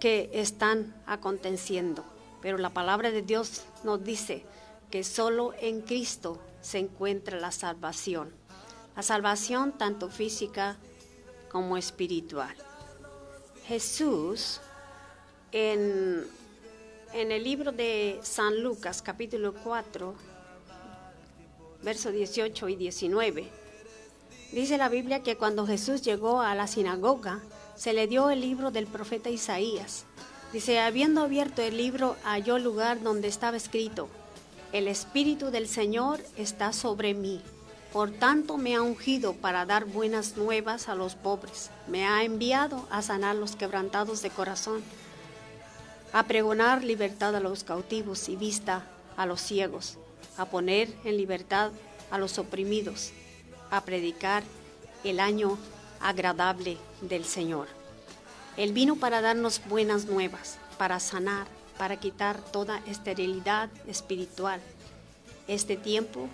que 0.00 0.28
están 0.32 0.92
aconteciendo. 1.06 2.04
Pero 2.42 2.58
la 2.58 2.70
palabra 2.70 3.12
de 3.12 3.22
Dios 3.22 3.62
nos 3.84 4.02
dice 4.02 4.44
que 4.90 5.04
solo 5.04 5.54
en 5.60 5.82
Cristo 5.82 6.40
se 6.62 6.78
encuentra 6.78 7.38
la 7.38 7.52
salvación. 7.52 8.34
La 8.96 9.04
salvación 9.04 9.70
tanto 9.78 10.08
física 10.08 10.78
como 11.48 11.76
espiritual. 11.76 12.56
Jesús 13.68 14.60
en, 15.52 16.26
el 17.12 17.44
libro 17.44 17.72
de 17.72 18.20
San 18.22 18.62
Lucas 18.62 19.02
capítulo 19.02 19.54
4, 19.64 20.14
versos 21.82 22.12
18 22.12 22.68
y 22.68 22.76
19, 22.76 23.48
dice 24.52 24.78
la 24.78 24.88
Biblia 24.88 25.22
que 25.22 25.36
cuando 25.36 25.66
Jesús 25.66 26.02
llegó 26.02 26.40
a 26.40 26.54
la 26.54 26.66
sinagoga, 26.66 27.40
se 27.76 27.92
le 27.92 28.06
dio 28.06 28.30
el 28.30 28.40
libro 28.40 28.70
del 28.70 28.86
profeta 28.86 29.30
Isaías. 29.30 30.04
Dice, 30.52 30.80
habiendo 30.80 31.22
abierto 31.22 31.62
el 31.62 31.76
libro, 31.76 32.16
halló 32.24 32.58
lugar 32.58 33.02
donde 33.02 33.28
estaba 33.28 33.56
escrito, 33.56 34.08
el 34.72 34.88
Espíritu 34.88 35.50
del 35.50 35.68
Señor 35.68 36.20
está 36.36 36.72
sobre 36.72 37.14
mí. 37.14 37.40
Por 37.92 38.12
tanto 38.12 38.56
me 38.56 38.76
ha 38.76 38.82
ungido 38.82 39.32
para 39.32 39.66
dar 39.66 39.84
buenas 39.84 40.36
nuevas 40.36 40.88
a 40.88 40.94
los 40.94 41.16
pobres. 41.16 41.70
Me 41.88 42.06
ha 42.06 42.22
enviado 42.22 42.86
a 42.90 43.02
sanar 43.02 43.34
los 43.34 43.56
quebrantados 43.56 44.22
de 44.22 44.30
corazón, 44.30 44.82
a 46.12 46.24
pregonar 46.24 46.82
libertad 46.82 47.34
a 47.36 47.40
los 47.40 47.64
cautivos 47.64 48.28
y 48.28 48.36
vista 48.36 48.84
a 49.16 49.26
los 49.26 49.40
ciegos, 49.40 49.98
a 50.36 50.46
poner 50.46 50.88
en 51.04 51.16
libertad 51.16 51.70
a 52.10 52.18
los 52.18 52.38
oprimidos, 52.38 53.12
a 53.70 53.82
predicar 53.82 54.42
el 55.04 55.20
año 55.20 55.58
agradable 56.00 56.78
del 57.02 57.24
Señor. 57.24 57.68
Él 58.56 58.72
vino 58.72 58.96
para 58.96 59.20
darnos 59.20 59.60
buenas 59.68 60.06
nuevas, 60.06 60.58
para 60.76 60.98
sanar, 61.00 61.46
para 61.78 61.98
quitar 61.98 62.40
toda 62.40 62.82
esterilidad 62.86 63.70
espiritual. 63.86 64.60
Este 65.46 65.76
tiempo, 65.76 66.28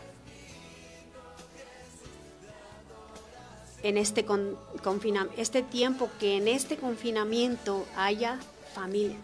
en 3.82 3.98
este, 3.98 4.24
con, 4.24 4.58
este 5.36 5.62
tiempo 5.62 6.08
que 6.18 6.36
en 6.36 6.48
este 6.48 6.76
confinamiento 6.76 7.86
haya 7.96 8.40
familia, 8.74 9.18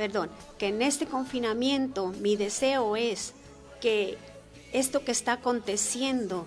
perdón, 0.00 0.30
que 0.56 0.68
en 0.68 0.80
este 0.80 1.04
confinamiento 1.04 2.06
mi 2.06 2.34
deseo 2.34 2.96
es 2.96 3.34
que 3.82 4.16
esto 4.72 5.04
que 5.04 5.12
está 5.12 5.32
aconteciendo 5.32 6.46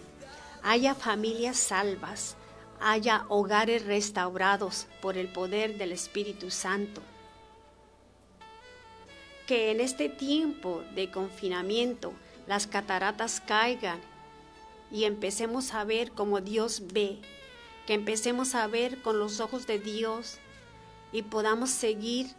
haya 0.63 0.95
familias 0.95 1.57
salvas, 1.57 2.35
haya 2.81 3.27
hogares 3.29 3.85
restaurados 3.85 4.87
por 5.03 5.19
el 5.19 5.27
poder 5.27 5.77
del 5.77 5.91
Espíritu 5.91 6.49
Santo. 6.49 7.03
Que 9.45 9.69
en 9.69 9.81
este 9.81 10.09
tiempo 10.09 10.81
de 10.95 11.11
confinamiento 11.11 12.11
las 12.47 12.65
cataratas 12.65 13.39
caigan 13.39 13.99
y 14.91 15.03
empecemos 15.03 15.75
a 15.75 15.83
ver 15.83 16.11
como 16.13 16.41
Dios 16.41 16.81
ve, 16.91 17.19
que 17.85 17.93
empecemos 17.93 18.55
a 18.55 18.65
ver 18.65 19.03
con 19.03 19.19
los 19.19 19.39
ojos 19.39 19.67
de 19.67 19.77
Dios 19.77 20.39
y 21.11 21.21
podamos 21.21 21.69
seguir, 21.69 22.33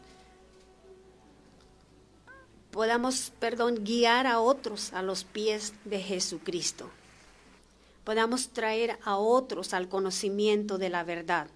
podamos, 2.74 3.32
perdón, 3.38 3.84
guiar 3.84 4.26
a 4.26 4.40
otros 4.40 4.92
a 4.92 5.00
los 5.00 5.22
pies 5.22 5.74
de 5.84 6.00
Jesucristo. 6.00 6.90
Podamos 8.02 8.48
traer 8.48 8.98
a 9.04 9.16
otros 9.16 9.72
al 9.72 9.88
conocimiento 9.88 10.76
de 10.76 10.88
la 10.88 11.04
verdad. 11.04 11.46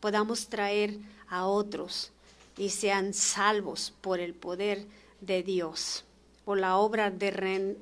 Podamos 0.00 0.48
traer 0.48 0.96
a 1.28 1.44
otros 1.46 2.10
y 2.56 2.70
sean 2.70 3.12
salvos 3.12 3.92
por 4.00 4.18
el 4.18 4.32
poder 4.32 4.86
de 5.20 5.42
Dios, 5.42 6.04
por 6.46 6.58
la 6.58 6.78
obra 6.78 7.10
de 7.10 7.30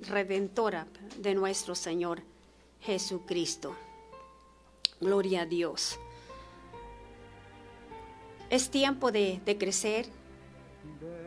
redentora 0.02 0.88
de 1.16 1.36
nuestro 1.36 1.76
Señor 1.76 2.22
Jesucristo. 2.80 3.76
Gloria 5.00 5.42
a 5.42 5.46
Dios. 5.46 5.96
Es 8.50 8.68
tiempo 8.68 9.12
de, 9.12 9.40
de, 9.44 9.56
crecer, 9.56 10.08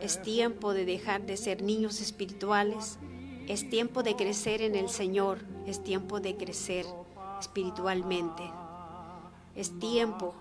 es 0.00 0.20
tiempo 0.22 0.74
de 0.74 0.84
dejar 0.84 1.22
de 1.22 1.36
ser 1.36 1.62
niños 1.62 2.00
espirituales, 2.00 2.98
es 3.48 3.68
tiempo 3.68 4.02
de 4.02 4.16
crecer 4.16 4.62
en 4.62 4.74
el 4.74 4.88
Señor, 4.88 5.38
es 5.66 5.82
tiempo 5.82 6.20
de 6.20 6.36
crecer 6.36 6.86
espiritualmente, 7.40 8.42
es 9.54 9.78
tiempo 9.78 10.34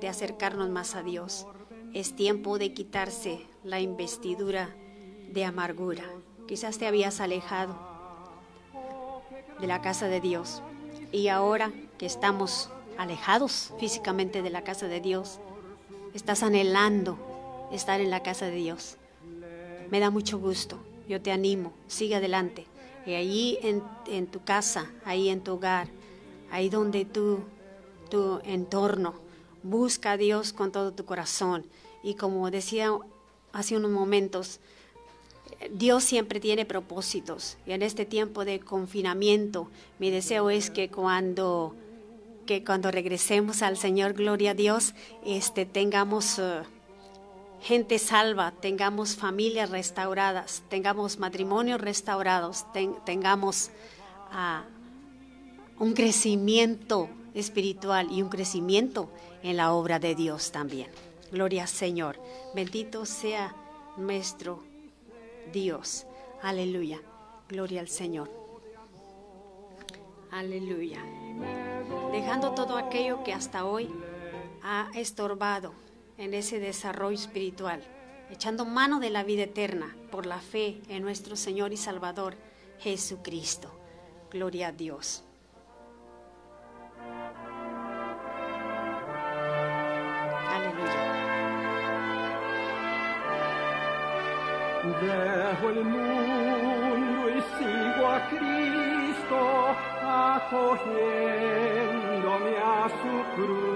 de 0.00 0.08
acercarnos 0.08 0.68
más 0.70 0.94
a 0.94 1.02
Dios, 1.02 1.46
es 1.94 2.14
tiempo 2.14 2.58
de 2.58 2.74
quitarse 2.74 3.46
la 3.64 3.80
investidura 3.80 4.74
de 5.32 5.44
amargura. 5.44 6.04
Quizás 6.46 6.78
te 6.78 6.86
habías 6.86 7.20
alejado 7.20 7.76
de 9.60 9.66
la 9.66 9.80
casa 9.80 10.08
de 10.08 10.20
Dios. 10.20 10.62
Y 11.12 11.28
ahora 11.28 11.72
que 11.98 12.06
estamos 12.06 12.70
alejados 12.98 13.72
físicamente 13.78 14.42
de 14.42 14.50
la 14.50 14.62
casa 14.62 14.86
de 14.88 15.00
Dios, 15.00 15.40
estás 16.14 16.42
anhelando 16.42 17.35
estar 17.72 18.00
en 18.00 18.10
la 18.10 18.22
casa 18.22 18.46
de 18.46 18.56
Dios. 18.56 18.96
Me 19.90 20.00
da 20.00 20.10
mucho 20.10 20.38
gusto, 20.38 20.78
yo 21.08 21.20
te 21.20 21.32
animo, 21.32 21.72
sigue 21.86 22.16
adelante. 22.16 22.66
Y 23.06 23.14
allí 23.14 23.58
en, 23.62 24.26
tu 24.26 24.42
casa, 24.42 24.90
ahí 25.04 25.28
en 25.28 25.40
tu 25.40 25.54
hogar, 25.54 25.88
ahí 26.50 26.68
donde 26.68 27.04
tú, 27.04 27.40
tu 28.10 28.40
entorno, 28.44 29.14
busca 29.62 30.12
a 30.12 30.16
Dios 30.16 30.52
con 30.52 30.72
todo 30.72 30.92
tu 30.92 31.04
corazón. 31.04 31.64
Y 32.02 32.14
como 32.14 32.50
decía 32.50 32.90
hace 33.52 33.76
unos 33.76 33.92
momentos, 33.92 34.58
Dios 35.70 36.02
siempre 36.02 36.40
tiene 36.40 36.64
propósitos. 36.64 37.58
Y 37.64 37.72
en 37.72 37.82
este 37.82 38.04
tiempo 38.04 38.44
de 38.44 38.58
confinamiento, 38.58 39.68
mi 40.00 40.10
deseo 40.10 40.50
es 40.50 40.70
que 40.70 40.90
cuando 40.90 41.74
que 42.46 42.64
cuando 42.64 42.90
regresemos 42.90 43.60
al 43.60 43.76
Señor, 43.76 44.14
gloria 44.14 44.52
a 44.52 44.54
Dios, 44.54 44.94
este, 45.24 45.66
tengamos 45.66 46.38
eh, 46.38 46.62
gente 47.66 47.98
salva, 47.98 48.52
tengamos 48.52 49.16
familias 49.16 49.70
restauradas, 49.70 50.62
tengamos 50.68 51.18
matrimonios 51.18 51.80
restaurados, 51.80 52.64
tengamos 53.04 53.70
ah, 54.30 54.64
un 55.78 55.92
crecimiento 55.92 57.08
espiritual 57.34 58.08
y 58.10 58.22
un 58.22 58.28
crecimiento 58.28 59.10
en 59.42 59.56
la 59.56 59.72
obra 59.72 59.98
de 59.98 60.14
Dios 60.14 60.52
también. 60.52 60.90
Gloria 61.32 61.62
al 61.62 61.68
Señor. 61.68 62.20
Bendito 62.54 63.04
sea 63.04 63.54
nuestro 63.96 64.62
Dios. 65.52 66.06
Aleluya. 66.42 67.00
Gloria 67.48 67.80
al 67.80 67.88
Señor. 67.88 68.30
Aleluya 70.30 71.02
dejando 72.12 72.52
todo 72.52 72.76
aquello 72.76 73.22
que 73.24 73.32
hasta 73.32 73.64
hoy 73.64 73.90
ha 74.62 74.90
estorbado 74.94 75.74
en 76.18 76.34
ese 76.34 76.60
desarrollo 76.60 77.14
espiritual, 77.14 77.82
echando 78.30 78.64
mano 78.64 79.00
de 79.00 79.10
la 79.10 79.24
vida 79.24 79.42
eterna 79.44 79.96
por 80.10 80.26
la 80.26 80.40
fe 80.40 80.80
en 80.88 81.02
nuestro 81.02 81.36
Señor 81.36 81.72
y 81.72 81.76
Salvador 81.76 82.34
Jesucristo. 82.78 83.70
Gloria 84.30 84.68
a 84.68 84.72
Dios. 84.72 85.24
Aleluya. 90.48 91.16
Dejo 95.00 95.70
el 95.70 95.84
mundo 95.84 97.28
y 97.28 97.42
sigo 97.58 98.06
a 98.06 98.28
Cristo 98.28 99.38
acogiéndome 100.02 102.58
a 102.58 102.88
su 102.88 103.24
cruz 103.34 103.75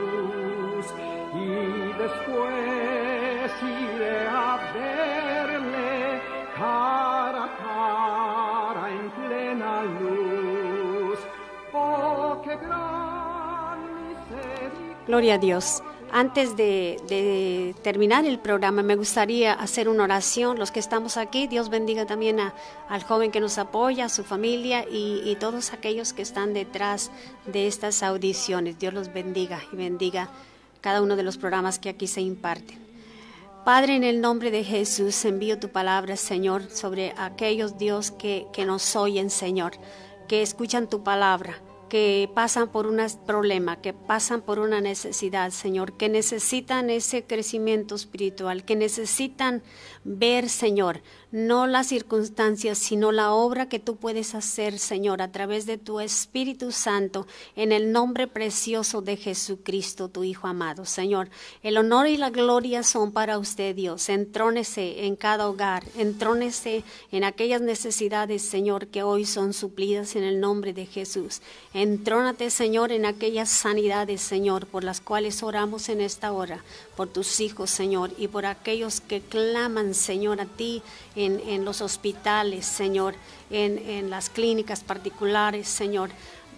Gloria 15.11 15.35
a 15.35 15.39
Dios. 15.39 15.83
Antes 16.13 16.57
de, 16.57 17.75
terminar 17.83 18.25
el 18.27 18.39
programa, 18.39 18.85
me 18.85 18.95
gustaría 18.95 19.53
hacer 19.53 19.89
una 19.89 20.05
oración. 20.05 20.57
Los 20.57 20.71
que 20.71 20.79
estamos 20.79 21.17
aquí, 21.17 21.49
Dios 21.49 21.69
bendiga 21.69 22.07
también 22.07 22.39
al 22.39 23.03
joven 23.03 23.33
que 23.33 23.41
nos 23.41 23.59
apoya, 23.59 24.05
a 24.05 24.09
su 24.09 24.23
familia 24.23 24.87
y, 24.89 25.21
y, 25.25 25.35
todos 25.35 25.73
aquellos 25.73 26.13
que 26.13 26.23
están 26.23 26.55
detrás 26.55 27.11
de 27.45 27.67
estas 27.67 28.05
audiciones. 28.05 28.79
Dios 28.79 28.95
los 28.95 29.13
bendiga 29.13 29.61
y 29.73 29.75
bendiga 29.75 30.29
cada 30.81 31.03
uno 31.03 31.17
de 31.17 31.25
los 31.25 31.39
programas 31.39 31.81
que 31.81 31.89
aquí 31.89 32.07
se 32.07 32.21
imparten. 32.21 32.79
Padre, 33.65 33.97
en 33.97 34.05
el 34.05 34.21
nombre 34.21 34.53
de 34.53 34.63
Jesús, 34.63 35.25
envío 35.25 35.59
tu 35.59 35.71
palabra, 35.71 36.17
Señor, 36.17 36.71
sobre 36.71 37.15
aquellos 37.19 37.79
Dios 37.79 38.13
que, 38.13 38.47
que 38.53 38.65
nos 38.65 38.95
oyen, 38.95 39.31
Señor, 39.31 39.73
que 40.29 40.41
escuchan 40.41 40.89
tu 40.89 41.03
palabra 41.03 41.61
que 41.91 42.31
pasan 42.35 42.69
por 42.69 42.87
un 42.87 42.99
problema, 43.27 43.83
que 43.83 43.93
pasan 43.93 44.41
por 44.41 44.59
una 44.59 44.81
necesidad, 44.81 45.51
Señor, 45.51 45.99
que 45.99 46.09
necesitan 46.09 46.89
ese 46.89 47.25
crecimiento 47.25 47.95
espiritual, 47.95 48.65
que 48.65 48.77
necesitan 48.77 49.63
ver, 50.05 50.49
Señor, 50.49 51.03
no 51.33 51.69
las 51.69 51.87
circunstancias, 51.87 52.79
sino 52.79 53.13
la 53.13 53.33
obra 53.33 53.69
que 53.69 53.79
tú 53.79 53.97
puedes 53.97 54.35
hacer, 54.35 54.79
Señor, 54.79 55.23
a 55.23 55.31
través 55.31 55.65
de 55.65 55.79
tu 55.79 56.01
Espíritu 56.01 56.73
Santo, 56.73 57.27
en 57.55 57.71
el 57.71 57.93
nombre 57.93 58.27
precioso 58.27 59.01
de 59.01 59.17
Jesucristo, 59.17 60.09
tu 60.09 60.25
Hijo 60.25 60.49
amado. 60.49 60.85
Señor, 60.85 61.29
el 61.63 61.77
honor 61.77 62.09
y 62.09 62.17
la 62.17 62.31
gloria 62.31 62.83
son 62.83 63.13
para 63.13 63.39
usted, 63.39 63.77
Dios. 63.77 64.09
Entrónese 64.09 65.07
en 65.07 65.15
cada 65.15 65.49
hogar, 65.49 65.85
entrónese 65.97 66.83
en 67.13 67.23
aquellas 67.23 67.61
necesidades, 67.61 68.43
Señor, 68.43 68.89
que 68.89 69.05
hoy 69.05 69.25
son 69.25 69.53
suplidas 69.53 70.17
en 70.17 70.25
el 70.25 70.41
nombre 70.41 70.73
de 70.73 70.87
Jesús. 70.87 71.43
Entrónate, 71.75 72.51
Señor, 72.51 72.91
en 72.91 73.07
aquellas 73.07 73.51
sanidades, 73.51 74.21
Señor, 74.21 74.67
por 74.67 74.83
las 74.83 75.01
cuales 75.01 75.45
oramos 75.45 75.89
en 75.89 76.01
esta 76.01 76.33
hora, 76.33 76.65
por 76.97 77.09
tus 77.09 77.39
hijos, 77.39 77.71
Señor, 77.71 78.11
y 78.19 78.27
por 78.27 78.47
aquellos 78.47 79.01
que 79.01 79.21
claman, 79.21 79.90
Señor, 79.95 80.41
a 80.41 80.47
ti 80.47 80.83
en, 81.15 81.65
los 81.65 81.81
hospitales, 81.81 82.67
Señor, 82.67 83.15
en, 83.51 83.79
en 83.79 84.11
las 84.11 84.31
clínicas 84.31 84.83
particulares, 84.83 85.69
Señor. 85.69 86.11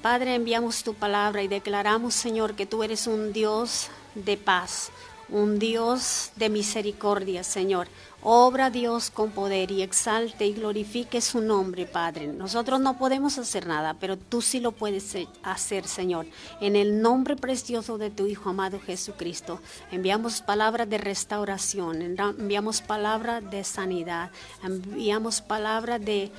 Padre, 0.03 0.35
enviamos 0.35 0.83
tu 0.83 0.95
palabra 0.95 1.43
y 1.43 1.49
declaramos, 1.49 2.15
Señor, 2.15 2.55
que 2.55 2.67
tú 2.67 2.83
eres 2.83 3.07
un 3.07 3.33
Dios 3.33 3.89
de 4.15 4.37
paz, 4.37 4.91
un 5.33 5.59
Dios 5.59 6.31
de 6.37 6.51
misericordia, 6.51 7.43
Señor. 7.43 7.89
Obra 8.25 8.71
Dios 8.71 9.11
con 9.11 9.33
poder 9.33 9.73
y 9.73 9.83
exalte 9.83 10.47
y 10.47 10.53
glorifique 10.53 11.21
su 11.21 11.41
nombre, 11.41 11.87
Padre. 11.87 12.29
Nosotros 12.29 12.81
no 12.81 12.97
podemos 12.97 13.37
hacer 13.39 13.67
nada, 13.67 13.97
pero 13.99 14.17
tú 14.17 14.41
sí 14.43 14.61
lo 14.61 14.71
puedes 14.71 15.17
hacer, 15.43 15.89
Señor. 15.89 16.27
En 16.61 16.77
el 16.77 17.03
nombre 17.03 17.35
precioso 17.35 17.99
de 17.99 18.11
tu 18.11 18.27
Hijo 18.27 18.51
amado 18.51 18.79
Jesucristo, 18.79 19.61
enviamos 19.91 20.41
palabras 20.41 20.89
de 20.89 20.99
restauración, 20.99 22.01
enviamos 22.03 22.81
palabras 22.81 23.43
de 23.51 23.65
sanidad, 23.65 24.31
enviamos 24.63 25.41
palabras 25.41 26.01
de 26.05 26.31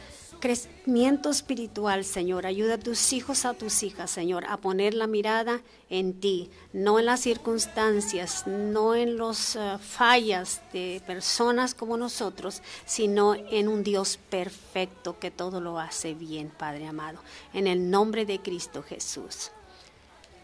crecimiento 0.44 1.30
espiritual, 1.30 2.04
Señor. 2.04 2.46
Ayuda 2.46 2.74
a 2.74 2.78
tus 2.78 3.14
hijos, 3.14 3.46
a 3.46 3.54
tus 3.54 3.82
hijas, 3.82 4.12
Señor, 4.12 4.44
a 4.50 4.58
poner 4.58 4.94
la 4.94 5.08
mirada 5.08 5.62
en 5.90 6.20
ti, 6.20 6.50
no 6.74 7.00
en 7.00 7.06
las 7.06 7.22
circunstancias, 7.22 8.46
no 8.46 8.94
en 8.94 9.16
las 9.16 9.56
eh, 9.56 9.78
fallas 9.80 10.62
de 10.74 11.02
personas 11.08 11.74
como 11.74 11.96
nosotros, 11.96 12.62
sino 12.86 13.36
en 13.36 13.70
un 13.70 13.86
Dios 13.86 14.20
perfecto 14.30 15.18
que 15.18 15.32
todo 15.32 15.62
lo 15.62 15.80
hace 15.80 16.14
bien, 16.14 16.50
Padre 16.50 16.88
amado. 16.88 17.20
En 17.54 17.66
el 17.66 17.90
nombre 17.90 18.26
de 18.26 18.42
Cristo 18.42 18.84
Jesús. 18.84 19.52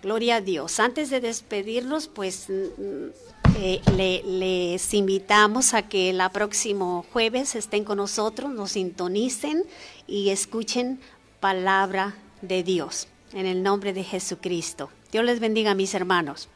Gloria 0.01 0.37
a 0.37 0.41
Dios. 0.41 0.79
Antes 0.79 1.09
de 1.09 1.19
despedirnos, 1.19 2.07
pues 2.07 2.47
eh, 3.57 3.81
les 4.25 4.93
invitamos 4.93 5.73
a 5.73 5.83
que 5.83 6.09
el 6.09 6.21
próximo 6.31 7.05
jueves 7.11 7.55
estén 7.55 7.83
con 7.83 7.97
nosotros, 7.97 8.51
nos 8.51 8.71
sintonicen 8.71 9.63
y 10.07 10.29
escuchen 10.29 10.99
palabra 11.39 12.15
de 12.41 12.63
Dios 12.63 13.07
en 13.33 13.45
el 13.45 13.63
nombre 13.63 13.93
de 13.93 14.03
Jesucristo. 14.03 14.89
Dios 15.11 15.25
les 15.25 15.39
bendiga, 15.39 15.73
mis 15.73 15.93
hermanos. 15.93 16.49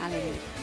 Aleluya. 0.00 0.53